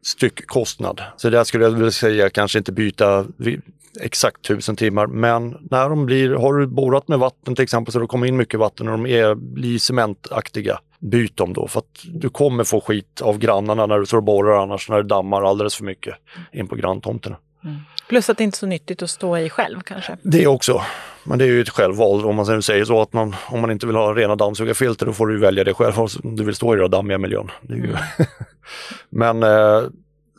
styckkostnad. 0.01 1.01
Så 1.17 1.29
där 1.29 1.43
skulle 1.43 1.63
jag 1.63 1.71
vilja 1.71 1.91
säga 1.91 2.29
kanske 2.29 2.57
inte 2.57 2.71
byta 2.71 3.25
exakt 3.99 4.41
tusen 4.41 4.75
timmar. 4.75 5.07
Men 5.07 5.67
när 5.71 5.89
de 5.89 6.05
blir, 6.05 6.29
har 6.29 6.53
du 6.53 6.67
borrat 6.67 7.07
med 7.07 7.19
vatten 7.19 7.55
till 7.55 7.63
exempel 7.63 7.93
så 7.93 7.99
det 7.99 8.07
kommer 8.07 8.27
in 8.27 8.37
mycket 8.37 8.59
vatten 8.59 8.87
och 8.87 8.91
de 8.91 9.05
är, 9.05 9.35
blir 9.35 9.79
cementaktiga. 9.79 10.79
Byt 10.99 11.37
dem 11.37 11.53
då 11.53 11.67
för 11.67 11.79
att 11.79 11.99
du 12.03 12.29
kommer 12.29 12.63
få 12.63 12.81
skit 12.81 13.21
av 13.21 13.37
grannarna 13.37 13.85
när 13.85 13.99
du 13.99 14.05
står 14.05 14.17
och 14.17 14.23
borrar 14.23 14.63
annars 14.63 14.89
när 14.89 14.97
det 14.97 15.03
dammar 15.03 15.49
alldeles 15.49 15.75
för 15.75 15.83
mycket 15.83 16.15
in 16.51 16.67
på 16.67 16.75
granntomterna. 16.75 17.37
Plus 18.09 18.29
att 18.29 18.37
det 18.37 18.43
inte 18.43 18.55
är 18.55 18.59
så 18.59 18.65
nyttigt 18.65 19.01
att 19.01 19.09
stå 19.09 19.37
i 19.37 19.49
själv 19.49 19.81
kanske. 19.81 20.17
Det 20.21 20.47
också. 20.47 20.81
Men 21.27 21.39
det 21.39 21.45
är 21.45 21.47
ju 21.47 21.61
ett 21.61 21.69
självval. 21.69 22.25
Om 22.25 22.35
man 22.35 22.63
säger 22.63 22.85
så 22.85 23.01
att 23.01 23.13
man, 23.13 23.35
om 23.47 23.61
man 23.61 23.71
inte 23.71 23.87
vill 23.87 23.95
ha 23.95 24.13
rena 24.13 24.35
dammsugarfilter 24.35 25.05
då 25.05 25.13
får 25.13 25.27
du 25.27 25.39
välja 25.39 25.63
det 25.63 25.73
själv 25.73 25.99
om 25.99 26.35
du 26.35 26.43
vill 26.43 26.55
stå 26.55 26.75
i 26.75 26.79
den 26.79 26.91
dammiga 26.91 27.17
miljön. 27.17 27.51
Ju... 27.69 27.95
Men 29.09 29.43
eh, 29.43 29.81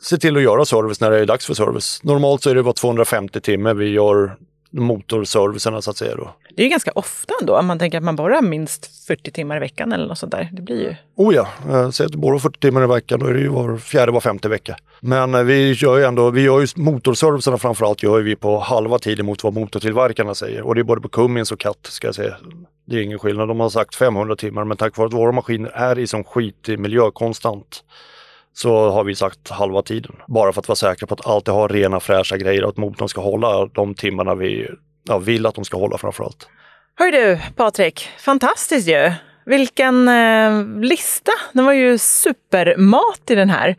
se 0.01 0.17
till 0.17 0.37
att 0.37 0.43
göra 0.43 0.65
service 0.65 1.01
när 1.01 1.11
det 1.11 1.19
är 1.19 1.25
dags 1.25 1.45
för 1.45 1.53
service. 1.53 1.99
Normalt 2.03 2.43
så 2.43 2.49
är 2.49 2.55
det 2.55 2.63
bara 2.63 2.73
250 2.73 3.41
timmar 3.41 3.73
vi 3.73 3.89
gör 3.89 4.35
motorservicerna 4.71 5.81
så 5.81 5.91
att 5.91 5.97
säga. 5.97 6.15
Då. 6.15 6.33
Det 6.55 6.61
är 6.61 6.63
ju 6.63 6.69
ganska 6.69 6.91
ofta 6.91 7.33
ändå, 7.41 7.57
om 7.57 7.65
man 7.65 7.79
tänker 7.79 7.97
att 7.97 8.03
man 8.03 8.15
borrar 8.15 8.41
minst 8.41 9.05
40 9.07 9.31
timmar 9.31 9.57
i 9.57 9.59
veckan 9.59 9.91
eller 9.93 10.07
något 10.07 10.17
sånt 10.17 10.31
där. 10.31 10.49
Det 10.51 10.61
blir 10.61 10.81
ju... 10.81 10.95
Oh 11.15 11.35
ja, 11.35 11.47
eh, 11.69 11.89
säg 11.89 12.05
att 12.05 12.11
du 12.11 12.17
borrar 12.17 12.39
40 12.39 12.59
timmar 12.59 12.83
i 12.83 12.87
veckan, 12.87 13.19
då 13.19 13.25
är 13.25 13.33
det 13.33 13.39
ju 13.39 13.47
var 13.47 13.77
fjärde, 13.77 14.11
var 14.11 14.19
femte 14.19 14.49
vecka. 14.49 14.77
Men 15.01 15.35
eh, 15.35 15.43
vi 15.43 15.71
gör 15.71 15.97
ju 15.97 16.03
ändå, 16.03 16.29
vi 16.29 16.41
gör 16.41 16.59
ju 16.59 16.67
motorservicerna 16.75 17.57
framförallt 17.57 18.03
gör 18.03 18.19
vi 18.19 18.35
på 18.35 18.59
halva 18.59 18.99
tiden 18.99 19.25
mot 19.25 19.43
vad 19.43 19.53
motortillverkarna 19.53 20.35
säger. 20.35 20.61
Och 20.61 20.75
det 20.75 20.81
är 20.81 20.83
både 20.83 21.01
på 21.01 21.09
Cummins 21.09 21.51
och 21.51 21.59
Cat 21.59 21.77
ska 21.81 22.07
jag 22.07 22.15
säga. 22.15 22.35
Det 22.85 22.95
är 22.95 23.01
ingen 23.01 23.19
skillnad. 23.19 23.47
De 23.47 23.59
har 23.59 23.69
sagt 23.69 23.95
500 23.95 24.35
timmar 24.35 24.63
men 24.63 24.77
tack 24.77 24.97
vare 24.97 25.07
att 25.07 25.13
våra 25.13 25.31
maskiner 25.31 25.69
är 25.69 25.99
i 25.99 26.07
sån 26.07 26.23
skitig 26.23 26.79
miljö 26.79 27.11
konstant 27.11 27.83
så 28.53 28.89
har 28.89 29.03
vi 29.03 29.15
sagt 29.15 29.49
halva 29.49 29.81
tiden. 29.81 30.15
Bara 30.27 30.53
för 30.53 30.59
att 30.61 30.67
vara 30.67 30.75
säkra 30.75 31.07
på 31.07 31.13
att 31.13 31.27
alltid 31.27 31.53
ha 31.53 31.67
rena 31.67 31.99
fräscha 31.99 32.37
grejer 32.37 32.63
och 32.63 32.69
att 32.69 32.77
motorn 32.77 33.09
ska 33.09 33.21
hålla 33.21 33.65
de 33.65 33.95
timmarna 33.95 34.35
vi 34.35 34.67
ja, 35.07 35.17
vill 35.17 35.45
att 35.45 35.55
de 35.55 35.65
ska 35.65 35.77
hålla 35.77 35.97
framförallt. 35.97 36.47
Hör 36.95 37.11
du, 37.11 37.39
Patrik, 37.55 38.09
fantastiskt 38.17 38.87
ju! 38.87 39.11
Vilken 39.45 40.07
eh, 40.07 40.65
lista! 40.81 41.31
Det 41.53 41.61
var 41.61 41.73
ju 41.73 41.97
supermat 41.97 43.21
i 43.29 43.35
den 43.35 43.49
här. 43.49 43.75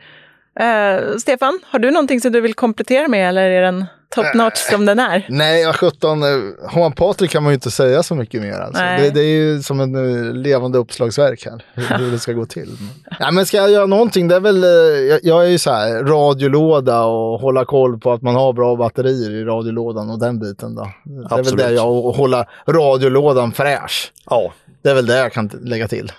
Eh, 0.61 1.17
Stefan, 1.17 1.61
har 1.67 1.79
du 1.79 1.91
någonting 1.91 2.21
som 2.21 2.33
du 2.33 2.41
vill 2.41 2.55
komplettera 2.55 3.09
med 3.09 3.29
eller 3.29 3.51
är 3.51 3.63
den 3.63 3.87
top 4.15 4.35
notch 4.35 4.59
som 4.59 4.87
den 4.87 4.99
är? 4.99 5.27
Nej, 5.29 5.67
vad 5.67 5.77
sjutton. 5.77 6.23
eh, 6.23 6.29
Har 6.69 6.81
man 6.81 6.93
Patrik 6.93 7.31
kan 7.31 7.43
man 7.43 7.53
ju 7.53 7.55
inte 7.55 7.71
säga 7.71 8.03
så 8.03 8.15
mycket 8.15 8.43
mer. 8.43 8.53
Alltså. 8.61 8.83
Det, 8.83 9.11
det 9.11 9.21
är 9.21 9.25
ju 9.37 9.63
som 9.63 9.81
en 9.81 9.95
eh, 10.29 10.35
levande 10.35 10.79
uppslagsverk 10.79 11.45
här, 11.47 11.65
hur, 11.75 11.99
hur 11.99 12.11
det 12.11 12.19
ska 12.19 12.33
gå 12.33 12.47
till. 12.47 12.77
Nej, 13.21 13.33
men 13.33 13.47
ska 13.47 13.57
jag 13.57 13.71
göra 13.71 13.87
någonting, 13.87 14.29
det 14.29 14.35
är 14.37 14.41
väl, 14.41 14.65
eh, 14.65 14.71
jag, 14.71 15.21
jag 15.23 15.45
är 15.45 15.49
ju 15.49 15.59
så 15.59 15.71
här, 15.73 16.05
radiolåda 16.05 17.03
och 17.05 17.41
hålla 17.41 17.65
koll 17.65 17.99
på 18.01 18.13
att 18.13 18.23
man 18.23 18.35
har 18.35 18.53
bra 18.53 18.77
batterier 18.77 19.31
i 19.31 19.45
radiolådan 19.45 20.11
och 20.11 20.19
den 20.19 20.39
biten 20.39 20.75
då. 20.75 20.91
Det 21.05 21.11
är 21.15 21.17
väl 21.29 21.39
Absolut. 21.41 21.65
det 21.67 21.73
jag, 21.73 22.05
och 22.07 22.15
hålla 22.15 22.47
radiolådan 22.69 23.53
fräsch. 23.53 24.13
Ja, 24.31 24.53
Det 24.83 24.91
är 24.91 24.95
väl 24.95 25.07
det 25.07 25.19
jag 25.19 25.33
kan 25.33 25.47
lägga 25.63 25.89
till. 25.89 26.13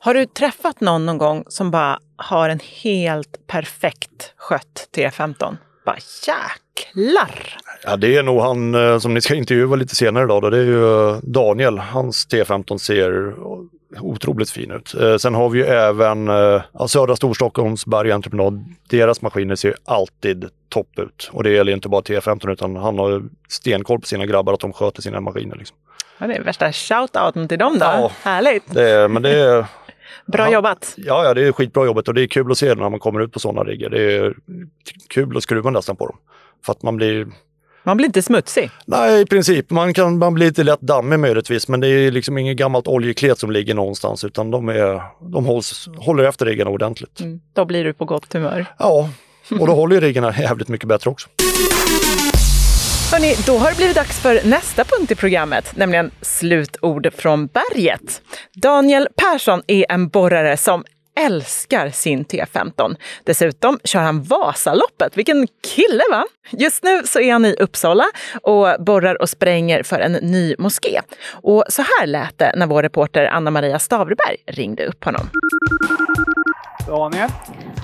Har 0.00 0.14
du 0.14 0.26
träffat 0.26 0.80
någon 0.80 1.06
någon 1.06 1.18
gång 1.18 1.44
som 1.48 1.70
bara 1.70 1.98
har 2.16 2.48
en 2.48 2.60
helt 2.82 3.46
perfekt 3.46 4.32
skött 4.36 4.88
T15? 4.96 5.56
Bara 5.86 5.96
jäklar! 6.26 6.67
Ja, 7.84 7.96
det 7.96 8.16
är 8.16 8.22
nog 8.22 8.40
han 8.40 8.74
eh, 8.74 8.98
som 8.98 9.14
ni 9.14 9.20
ska 9.20 9.34
intervjua 9.34 9.76
lite 9.76 9.94
senare 9.96 10.24
idag. 10.24 10.42
Då. 10.42 10.50
Det 10.50 10.58
är 10.58 10.64
ju 10.64 11.08
eh, 11.10 11.16
Daniel. 11.22 11.78
Hans 11.78 12.28
T15 12.28 12.78
ser 12.78 13.34
otroligt 14.00 14.50
fin 14.50 14.70
ut. 14.70 14.94
Eh, 14.94 15.16
sen 15.16 15.34
har 15.34 15.48
vi 15.48 15.58
ju 15.58 15.64
även 15.64 16.26
ja, 16.72 16.88
Södra 16.88 17.16
Storstockholms 17.16 17.86
bergentreprenad. 17.86 18.64
Deras 18.90 19.22
maskiner 19.22 19.56
ser 19.56 19.74
alltid 19.84 20.48
topp 20.68 20.98
ut. 20.98 21.30
Och 21.32 21.42
det 21.44 21.50
gäller 21.50 21.72
inte 21.72 21.88
bara 21.88 22.00
T15 22.00 22.50
utan 22.52 22.76
han 22.76 22.98
har 22.98 23.22
stenkoll 23.48 24.00
på 24.00 24.06
sina 24.06 24.26
grabbar 24.26 24.52
att 24.52 24.60
de 24.60 24.72
sköter 24.72 25.02
sina 25.02 25.20
maskiner. 25.20 25.56
Liksom. 25.56 25.76
Ja, 26.18 26.26
det 26.26 26.34
är 26.34 26.42
värsta 26.42 26.70
shout-outen 26.72 27.48
till 27.48 27.58
dem 27.58 27.72
då. 27.78 27.84
Ja. 27.86 28.10
Härligt. 28.22 28.74
Det, 28.74 28.90
är- 28.90 29.08
men 29.08 29.22
det 29.22 29.30
är, 29.30 29.66
Bra 30.26 30.44
Ja. 30.46 30.52
jobbat. 30.52 30.94
ja, 30.96 31.24
ja, 31.24 31.34
det 31.34 31.46
är 31.46 31.52
skitbra 31.52 31.84
jobbat 31.84 32.08
och 32.08 32.14
det 32.14 32.22
är 32.22 32.26
kul 32.26 32.50
att 32.52 32.58
se 32.58 32.74
när 32.74 32.88
man 32.90 33.00
kommer 33.00 33.20
ut 33.20 33.32
på 33.32 33.38
sådana 33.38 33.64
riggar. 33.70 33.90
Det 33.90 34.16
är 34.16 34.34
kul 35.08 35.36
att 35.36 35.42
skruva 35.42 35.70
nästan 35.70 35.96
på 35.96 36.06
dem. 36.06 36.16
För 36.66 36.72
att 36.72 36.82
man 36.82 36.96
blir 36.96 37.26
Man 37.82 37.96
blir 37.96 38.06
inte 38.06 38.22
smutsig. 38.22 38.70
Nej, 38.86 39.20
i 39.20 39.26
princip. 39.26 39.70
Man 39.70 39.94
kan 39.94 40.18
man 40.18 40.34
blir 40.34 40.46
lite 40.46 40.64
lätt 40.64 40.80
dammig 40.80 41.18
möjligtvis, 41.18 41.68
men 41.68 41.80
det 41.80 41.88
är 41.88 42.10
liksom 42.10 42.38
inget 42.38 42.56
gammalt 42.56 42.86
oljeklet 42.86 43.38
som 43.38 43.50
ligger 43.50 43.74
någonstans, 43.74 44.24
utan 44.24 44.50
de, 44.50 44.68
är, 44.68 45.02
de 45.32 45.46
hålls, 45.46 45.88
håller 45.96 46.24
efter 46.24 46.46
riggarna 46.46 46.70
ordentligt. 46.70 47.20
Mm. 47.20 47.40
Då 47.54 47.64
blir 47.64 47.84
du 47.84 47.94
på 47.94 48.04
gott 48.04 48.32
humör. 48.32 48.66
Ja, 48.78 49.10
och 49.50 49.66
då 49.66 49.72
håller 49.74 49.94
ju 49.94 50.00
riggarna 50.00 50.34
jävligt 50.38 50.68
mycket 50.68 50.88
bättre 50.88 51.10
också. 51.10 51.28
Hörni, 53.12 53.34
då 53.46 53.58
har 53.58 53.70
det 53.70 53.76
blivit 53.76 53.96
dags 53.96 54.20
för 54.20 54.40
nästa 54.48 54.84
punkt 54.84 55.10
i 55.10 55.14
programmet, 55.14 55.76
nämligen 55.76 56.10
slutord 56.20 57.08
från 57.14 57.46
berget. 57.46 58.22
Daniel 58.54 59.08
Persson 59.16 59.62
är 59.66 59.86
en 59.88 60.08
borrare 60.08 60.56
som 60.56 60.84
älskar 61.26 61.90
sin 61.90 62.24
T15. 62.24 62.96
Dessutom 63.24 63.78
kör 63.84 64.00
han 64.00 64.22
Vasaloppet. 64.22 65.16
Vilken 65.16 65.46
kille 65.74 66.02
va? 66.10 66.24
Just 66.50 66.82
nu 66.84 67.02
så 67.04 67.20
är 67.20 67.32
han 67.32 67.44
i 67.44 67.52
Uppsala 67.58 68.04
och 68.42 68.68
borrar 68.84 69.22
och 69.22 69.28
spränger 69.28 69.82
för 69.82 70.00
en 70.00 70.12
ny 70.12 70.54
moské. 70.58 71.00
Och 71.32 71.64
så 71.68 71.82
här 71.82 72.06
lät 72.06 72.38
det 72.38 72.52
när 72.56 72.66
vår 72.66 72.82
reporter 72.82 73.24
Anna-Maria 73.26 73.78
Stavreberg 73.78 74.36
ringde 74.46 74.86
upp 74.86 75.04
honom. 75.04 75.26
Daniel. 76.86 77.30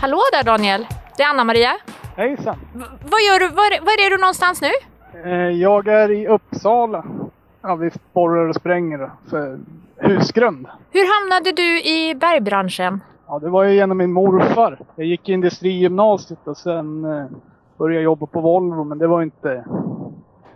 Hallå 0.01 0.21
där 0.33 0.43
Daniel! 0.43 0.87
Det 1.17 1.23
är 1.23 1.29
Anna-Maria. 1.29 1.77
Hejsan. 2.17 2.59
V- 2.75 2.85
vad 3.03 3.21
gör 3.23 3.39
du? 3.39 3.49
Var, 3.49 3.81
var 3.85 4.07
är 4.07 4.11
du 4.11 4.19
någonstans 4.19 4.61
nu? 4.61 4.71
Eh, 5.25 5.33
Jag 5.61 5.89
är 5.89 6.11
i 6.11 6.27
Uppsala. 6.27 7.05
Ja, 7.63 7.75
vi 7.75 7.91
borrar 8.13 8.49
och 8.49 8.55
spränger 8.57 9.11
för 9.31 9.59
husgrund. 9.97 10.67
Hur 10.91 11.21
hamnade 11.21 11.53
du 11.53 11.81
i 11.83 12.15
bergbranschen? 12.15 13.01
Ja, 13.29 13.39
det 13.39 13.51
var 13.51 13.65
ju 13.65 13.75
genom 13.75 13.99
min 13.99 14.13
morfar. 14.13 14.79
Jag 14.97 15.07
gick 15.07 15.29
i 15.29 15.33
industrigymnasiet 15.33 16.49
och 16.49 16.57
sen 16.57 17.05
eh, 17.05 17.25
började 17.79 17.95
jag 17.95 18.05
jobba 18.05 18.27
på 18.27 18.41
Volvo, 18.41 18.85
men 18.85 18.99
det 18.99 19.07
var 19.07 19.23
inte... 19.23 19.65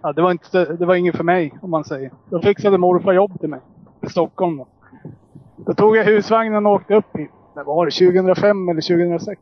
Ja, 0.03 0.13
det 0.13 0.23
var 0.23 0.31
inte, 0.31 0.65
det 0.65 0.87
var 0.87 0.95
inget 0.95 1.17
för 1.17 1.25
mig, 1.25 1.55
om 1.63 1.71
man 1.71 1.85
säger. 1.85 2.11
Då 2.31 2.41
fixade 2.41 2.79
morfar 2.79 3.13
jobb 3.13 3.41
till 3.41 3.49
mig 3.49 3.61
i 4.01 4.09
Stockholm. 4.09 4.57
Då, 4.57 4.67
då 5.57 5.75
tog 5.75 5.97
jag 5.97 6.05
husvagnen 6.05 6.67
och 6.67 6.73
åkte 6.73 6.95
upp 6.95 7.17
hit. 7.17 7.31
Det 7.55 7.63
var 7.65 7.87
det 7.87 7.91
2005 7.93 8.69
eller 8.69 8.81
2006? 8.81 9.41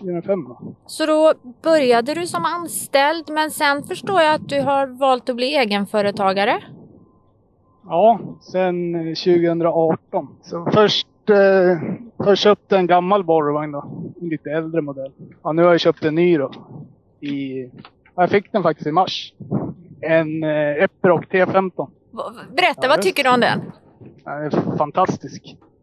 2005 0.00 0.48
va? 0.48 0.56
Så 0.86 1.06
då 1.06 1.32
började 1.62 2.14
du 2.14 2.26
som 2.26 2.44
anställd 2.44 3.30
men 3.30 3.50
sen 3.50 3.82
förstår 3.82 4.20
jag 4.20 4.34
att 4.34 4.48
du 4.48 4.60
har 4.60 4.86
valt 4.86 5.28
att 5.28 5.36
bli 5.36 5.56
egenföretagare. 5.56 6.62
Ja, 7.84 8.20
sen 8.40 8.94
eh, 8.94 9.14
2018. 9.14 10.28
Så 10.42 10.68
först, 10.72 11.30
eh, 11.30 11.78
först 12.24 12.42
köpte 12.42 12.74
jag 12.74 12.80
en 12.80 12.86
gammal 12.86 13.24
borrvagn 13.24 13.72
då. 13.72 13.84
En 14.20 14.28
lite 14.28 14.50
äldre 14.50 14.80
modell. 14.80 15.12
Ja, 15.42 15.52
nu 15.52 15.62
har 15.62 15.70
jag 15.70 15.80
köpt 15.80 16.04
en 16.04 16.14
ny 16.14 16.38
då. 16.38 16.50
I, 17.20 17.62
ja, 17.62 18.22
jag 18.22 18.30
fick 18.30 18.52
den 18.52 18.62
faktiskt 18.62 18.86
i 18.86 18.92
mars. 18.92 19.32
En 20.00 20.42
eh, 20.42 20.82
Epiroc 20.84 21.20
T15. 21.24 21.70
V- 22.12 22.20
Berätta, 22.56 22.80
Ja, 22.82 22.88
vad 22.88 23.02
tycker 23.02 23.24
du 23.24 23.30
om 23.34 23.40
den? 23.40 23.60
Den 24.24 24.32
är 24.44 24.76
fantastisk. 24.76 25.56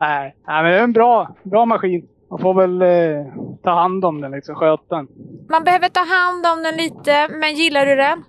nej, 0.00 0.36
nej, 0.46 0.62
men 0.62 0.64
det 0.64 0.78
är 0.78 0.82
en 0.84 0.92
bra, 0.92 1.34
bra 1.42 1.64
maskin. 1.66 2.08
Man 2.30 2.38
får 2.38 2.54
väl 2.54 2.82
eh, 2.82 3.32
ta 3.62 3.70
hand 3.70 4.04
om 4.04 4.20
den, 4.20 4.30
liksom 4.30 4.54
sköta 4.54 4.96
den. 4.96 5.08
Man 5.50 5.64
behöver 5.64 5.88
ta 5.88 6.00
hand 6.00 6.46
om 6.46 6.62
den 6.62 6.76
lite, 6.76 7.28
men 7.40 7.54
gillar 7.54 7.86
du 7.86 7.94
den? 7.96 8.24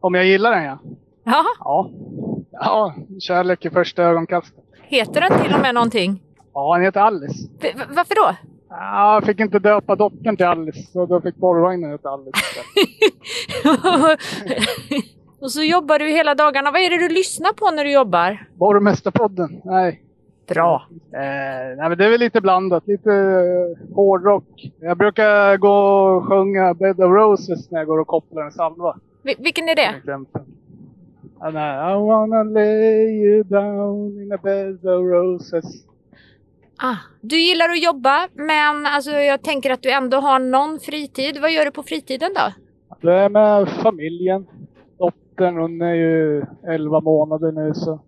Om 0.00 0.14
jag 0.14 0.26
gillar 0.26 0.50
den 0.50 0.64
ja. 0.64 0.78
Ja, 1.24 1.44
Ja, 1.60 1.90
ja 2.52 2.94
kärlek 3.20 3.64
i 3.64 3.70
första 3.70 4.02
ögonkastet. 4.02 4.59
Heter 4.90 5.20
den 5.20 5.42
till 5.42 5.54
och 5.54 5.60
med 5.60 5.74
någonting? 5.74 6.22
Ja, 6.54 6.72
han 6.72 6.82
heter 6.82 7.00
Alice. 7.00 7.48
V- 7.60 7.72
varför 7.96 8.14
då? 8.14 8.36
Ja, 8.70 9.14
jag 9.14 9.24
fick 9.24 9.40
inte 9.40 9.58
döpa 9.58 9.96
dottern 9.96 10.36
till 10.36 10.46
Alice, 10.46 10.82
så 10.92 11.06
då 11.06 11.20
fick 11.20 11.36
borrvagnen 11.36 11.90
heta 11.90 12.08
Alice. 12.08 12.32
och 15.40 15.50
så 15.52 15.62
jobbar 15.62 15.98
du 15.98 16.08
hela 16.08 16.34
dagarna. 16.34 16.70
Vad 16.70 16.80
är 16.80 16.90
det 16.90 16.98
du 16.98 17.14
lyssnar 17.14 17.52
på 17.52 17.70
när 17.70 17.84
du 17.84 17.92
jobbar? 17.92 18.46
Borgmästarpodden? 18.58 19.60
Nej. 19.64 20.02
Bra. 20.48 20.86
Eh, 21.12 21.76
nej, 21.76 21.88
men 21.88 21.98
det 21.98 22.04
är 22.06 22.10
väl 22.10 22.20
lite 22.20 22.40
blandat. 22.40 22.86
Lite 22.86 23.10
eh, 23.12 23.94
hårdrock. 23.94 24.70
Jag 24.80 24.96
brukar 24.98 25.56
gå 25.56 25.72
och 25.72 26.24
sjunga 26.28 26.74
Bed 26.74 27.00
of 27.00 27.12
Roses 27.12 27.70
när 27.70 27.78
jag 27.78 27.86
går 27.86 27.98
och 27.98 28.06
kopplar 28.06 28.42
en 28.42 28.52
salva. 28.52 28.96
Vi- 29.22 29.36
vilken 29.38 29.68
är 29.68 29.74
det? 29.74 29.94
Ja, 31.42 31.50
nej, 31.50 31.92
I 31.92 31.94
wanna 31.94 32.42
lay 32.42 33.24
you 33.24 33.42
down 33.42 34.22
in 34.22 34.32
a 34.32 34.38
bed 34.42 34.74
of 34.74 35.04
roses. 35.04 35.84
Ah, 36.82 36.96
du 37.20 37.40
gillar 37.40 37.68
att 37.68 37.82
jobba, 37.84 38.28
men 38.34 38.86
alltså, 38.86 39.10
jag 39.10 39.42
tänker 39.42 39.70
att 39.70 39.82
du 39.82 39.92
ändå 39.92 40.16
har 40.16 40.38
någon 40.38 40.80
fritid. 40.80 41.38
Vad 41.40 41.52
gör 41.52 41.64
du 41.64 41.70
på 41.70 41.82
fritiden 41.82 42.30
då? 42.34 42.52
Det 43.00 43.14
är 43.14 43.28
med 43.28 43.68
familjen. 43.68 44.46
Dottern, 44.98 45.56
hon 45.56 45.82
är 45.82 45.94
ju 45.94 46.44
11 46.66 47.00
månader 47.00 47.52
nu 47.52 47.74
så 47.74 48.00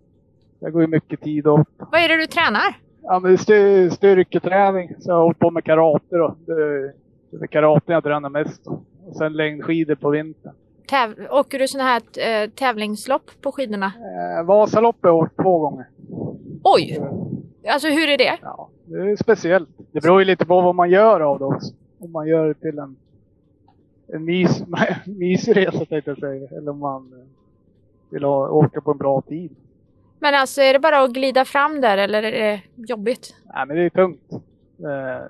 det 0.60 0.70
går 0.70 0.82
ju 0.82 0.88
mycket 0.88 1.20
tid 1.20 1.46
åt. 1.46 1.68
Vad 1.76 2.00
är 2.00 2.08
det 2.08 2.16
du 2.16 2.26
tränar? 2.26 2.78
Ja, 3.02 3.18
men 3.18 3.38
styr, 3.38 3.90
styrketräning. 3.90 4.94
Så 4.98 5.10
jag 5.10 5.14
har 5.14 5.22
hållit 5.22 5.38
på 5.38 5.50
med 5.50 5.64
karate 5.64 6.16
då. 6.16 6.36
Det, 6.46 6.82
det 7.30 7.42
är 7.42 7.46
karate 7.46 7.92
jag 7.92 8.04
tränar 8.04 8.28
mest. 8.28 8.66
Och 9.06 9.16
sen 9.16 9.32
längdskidor 9.32 9.94
på 9.94 10.10
vintern. 10.10 10.52
Täv- 10.92 11.28
åker 11.30 11.58
du 11.58 11.68
sådana 11.68 11.88
här 11.90 12.02
eh, 12.44 12.50
tävlingslopp 12.50 13.30
på 13.40 13.52
skidorna? 13.52 13.92
Eh, 14.38 14.44
Vasaloppet 14.46 15.02
har 15.02 15.10
jag 15.10 15.16
åkt 15.18 15.36
två 15.36 15.58
gånger. 15.58 15.86
Oj! 16.64 17.00
Alltså 17.68 17.88
hur 17.88 18.08
är 18.08 18.18
det? 18.18 18.38
Ja, 18.42 18.68
det 18.84 19.10
är 19.10 19.16
speciellt. 19.16 19.68
Det 19.92 20.00
beror 20.00 20.20
ju 20.20 20.24
lite 20.24 20.46
på 20.46 20.60
vad 20.60 20.74
man 20.74 20.90
gör 20.90 21.20
av 21.20 21.38
det 21.38 21.44
också. 21.44 21.74
Om 21.98 22.12
man 22.12 22.26
gör 22.28 22.48
det 22.48 22.54
till 22.54 22.78
en, 22.78 22.96
en 24.12 24.24
mys, 24.24 24.62
mysresa 25.06 25.84
tänkte 25.84 26.10
jag 26.10 26.18
säga. 26.18 26.48
Eller 26.58 26.70
om 26.70 26.78
man 26.78 27.12
eh, 27.12 27.26
vill 28.10 28.24
ha, 28.24 28.48
åka 28.48 28.80
på 28.80 28.90
en 28.90 28.98
bra 28.98 29.20
tid. 29.20 29.56
Men 30.18 30.34
alltså 30.34 30.62
är 30.62 30.72
det 30.72 30.78
bara 30.78 31.00
att 31.02 31.10
glida 31.12 31.44
fram 31.44 31.80
där 31.80 31.98
eller 31.98 32.22
är 32.22 32.30
det 32.32 32.62
jobbigt? 32.76 33.34
Nej, 33.54 33.66
men 33.66 33.76
det 33.76 33.82
är 33.82 33.90
tungt. 33.90 34.32
Eh, 34.78 35.26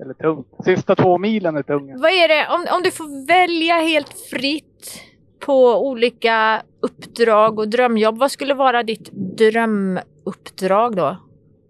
eller 0.00 0.14
tungt. 0.14 0.46
Sista 0.64 0.94
två 0.94 1.18
milen 1.18 1.56
är 1.56 1.62
tunga. 1.62 1.96
Vad 1.98 2.10
är 2.10 2.28
det, 2.28 2.46
om, 2.54 2.76
om 2.76 2.82
du 2.82 2.90
får 2.90 3.26
välja 3.26 3.74
helt 3.74 4.12
fritt 4.30 5.00
på 5.38 5.88
olika 5.88 6.62
uppdrag 6.80 7.58
och 7.58 7.68
drömjobb, 7.68 8.18
vad 8.18 8.30
skulle 8.30 8.54
vara 8.54 8.82
ditt 8.82 9.10
drömuppdrag 9.12 10.96
då? 10.96 11.16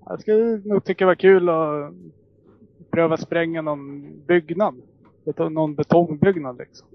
Jag 0.06 0.20
skulle 0.20 0.56
nog 0.64 0.84
tycka 0.84 1.04
det 1.04 1.06
var 1.06 1.14
kul 1.14 1.48
att 1.48 1.92
pröva 2.90 3.16
spränga 3.16 3.62
någon 3.62 4.10
byggnad. 4.26 4.74
Någon 5.50 5.74
betongbyggnad 5.74 6.58
liksom. 6.58 6.88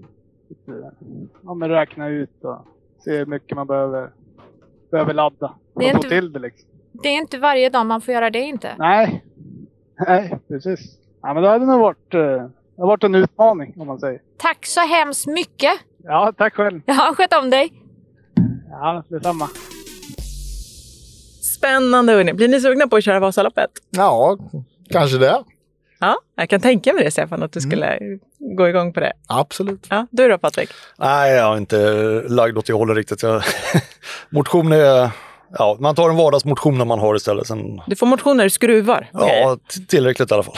Ja, 1.44 1.54
men 1.54 1.68
räkna 1.68 2.08
ut 2.08 2.44
och 2.44 2.58
se 3.04 3.16
hur 3.18 3.26
mycket 3.26 3.56
man 3.56 3.66
behöver, 3.66 4.10
behöver 4.90 5.14
ladda. 5.14 5.54
Det 5.74 5.88
är 5.88 5.94
inte- 5.94 6.08
till 6.08 6.32
det 6.32 6.38
liksom. 6.38 6.68
Det 6.92 7.08
är 7.08 7.18
inte 7.18 7.38
varje 7.38 7.70
dag 7.70 7.86
man 7.86 8.00
får 8.00 8.14
göra 8.14 8.30
det 8.30 8.40
inte. 8.40 8.74
Nej, 8.78 9.24
nej 10.06 10.38
precis. 10.48 10.98
Ja, 11.26 11.34
men 11.34 11.42
det 11.42 11.48
hade 11.48 11.66
nog 11.66 11.80
varit, 11.80 12.14
eh, 12.14 12.20
det 12.20 12.82
har 12.82 12.86
varit 12.86 13.04
en 13.04 13.14
utmaning 13.14 13.74
om 13.76 13.86
man 13.86 13.98
säger. 14.00 14.20
Tack 14.38 14.66
så 14.66 14.80
hemskt 14.80 15.26
mycket! 15.26 15.72
Ja, 16.04 16.32
tack 16.38 16.54
själv. 16.54 16.80
Ja, 16.86 17.14
sköt 17.16 17.34
om 17.34 17.50
dig! 17.50 17.72
Ja, 18.70 19.04
detsamma. 19.08 19.48
Spännande 21.56 22.12
hörni. 22.12 22.32
Blir 22.32 22.48
ni 22.48 22.60
sugna 22.60 22.86
på 22.88 22.96
att 22.96 23.04
köra 23.04 23.20
Vasaloppet? 23.20 23.70
Ja, 23.90 24.38
kanske 24.90 25.18
det. 25.18 25.44
Ja, 26.00 26.16
jag 26.34 26.48
kan 26.48 26.60
tänka 26.60 26.92
mig 26.92 27.04
det 27.04 27.10
Stefan, 27.10 27.42
att 27.42 27.52
du 27.52 27.60
skulle 27.60 27.98
gå 28.38 28.68
igång 28.68 28.92
på 28.92 29.00
det. 29.00 29.12
Absolut. 29.28 29.86
Ja, 29.90 30.06
du 30.10 30.28
då 30.28 30.38
Patrik? 30.38 30.70
Nej, 30.98 31.32
jag 31.32 31.52
är 31.52 31.56
inte 31.56 31.78
lagd 32.28 32.58
åt 32.58 32.66
det 32.66 32.72
hållet 32.72 32.96
riktigt. 32.96 33.22
Jag, 33.22 33.42
motion 34.30 34.72
är... 34.72 35.10
Ja, 35.58 35.76
man 35.80 35.94
tar 35.94 36.10
en 36.10 36.16
vardagsmotion 36.16 36.78
när 36.78 36.84
man 36.84 36.98
har 36.98 37.14
istället. 37.16 37.46
Sen, 37.46 37.80
Du 37.86 37.96
får 37.96 38.06
motion 38.06 38.36
när 38.36 38.44
du 38.44 38.50
skruvar. 38.50 39.08
ja, 39.12 39.58
tillräckligt 39.88 40.30
i 40.30 40.34
alla 40.34 40.42
fall. 40.42 40.56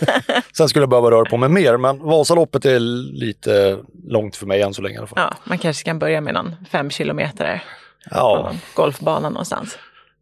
Sen 0.56 0.68
skulle 0.68 0.82
jag 0.82 0.90
behöva 0.90 1.10
röra 1.10 1.24
på 1.24 1.36
mig 1.36 1.48
mer, 1.48 1.76
men 1.76 1.98
Vasaloppet 1.98 2.64
är 2.64 2.78
lite 3.18 3.78
långt 4.08 4.36
för 4.36 4.46
mig 4.46 4.62
än 4.62 4.74
så 4.74 4.82
länge 4.82 4.94
i 4.94 4.98
alla 4.98 5.06
fall. 5.06 5.18
Ja, 5.30 5.36
man 5.44 5.58
kanske 5.58 5.84
kan 5.84 5.98
börja 5.98 6.20
med 6.20 6.34
någon 6.34 6.54
fem 6.70 6.90
kilometer 6.90 7.62
Ja, 8.10 8.42
någon 8.44 8.58
golfbana 8.74 9.28
någonstans. 9.28 9.78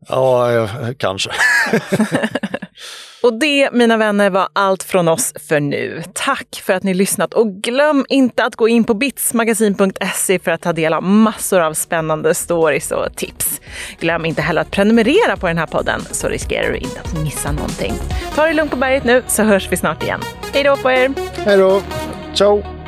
Ja 0.09 0.69
kanske. 0.99 1.31
Och 3.23 3.35
det, 3.35 3.71
mina 3.73 3.97
vänner, 3.97 4.31
var 4.31 4.49
allt 4.53 4.83
från 4.83 5.09
oss 5.09 5.33
för 5.49 5.61
nu. 5.61 6.03
Tack 6.15 6.63
för 6.65 6.73
att 6.73 6.83
ni 6.83 6.95
lyssnat 6.95 7.35
och 7.35 7.53
glöm 7.53 8.07
inte 8.09 8.45
att 8.45 8.57
gå 8.57 8.69
in 8.69 8.85
på 8.85 8.95
bitsmagasin.se 8.95 10.39
för 10.39 10.51
att 10.51 10.61
ta 10.61 10.73
del 10.73 10.93
av 10.93 11.03
massor 11.03 11.61
av 11.61 11.75
spännande 11.75 12.35
stories 12.35 12.91
och 12.91 13.17
tips. 13.17 13.61
Glöm 14.01 14.25
inte 14.25 14.43
heller 14.43 14.63
att 14.63 14.71
prenumerera 14.71 15.37
på 15.37 15.47
den 15.47 15.59
här 15.59 15.67
podden 15.67 16.01
så 16.11 16.29
riskerar 16.29 16.73
du 16.73 16.77
inte 16.77 17.01
att 17.01 17.23
missa 17.23 17.53
någonting. 17.53 17.95
Ta 18.35 18.47
det 18.47 18.55
lugnt 18.55 18.71
på 18.71 18.77
berget 18.77 19.05
nu 19.05 19.23
så 19.27 19.43
hörs 19.43 19.69
vi 19.71 19.77
snart 19.77 20.03
igen. 20.03 20.21
Hej 20.55 20.65
då 20.65 20.77
på 20.77 20.91
er! 20.91 21.13
Hej 21.37 21.57
då! 21.57 21.83
Ciao! 22.35 22.82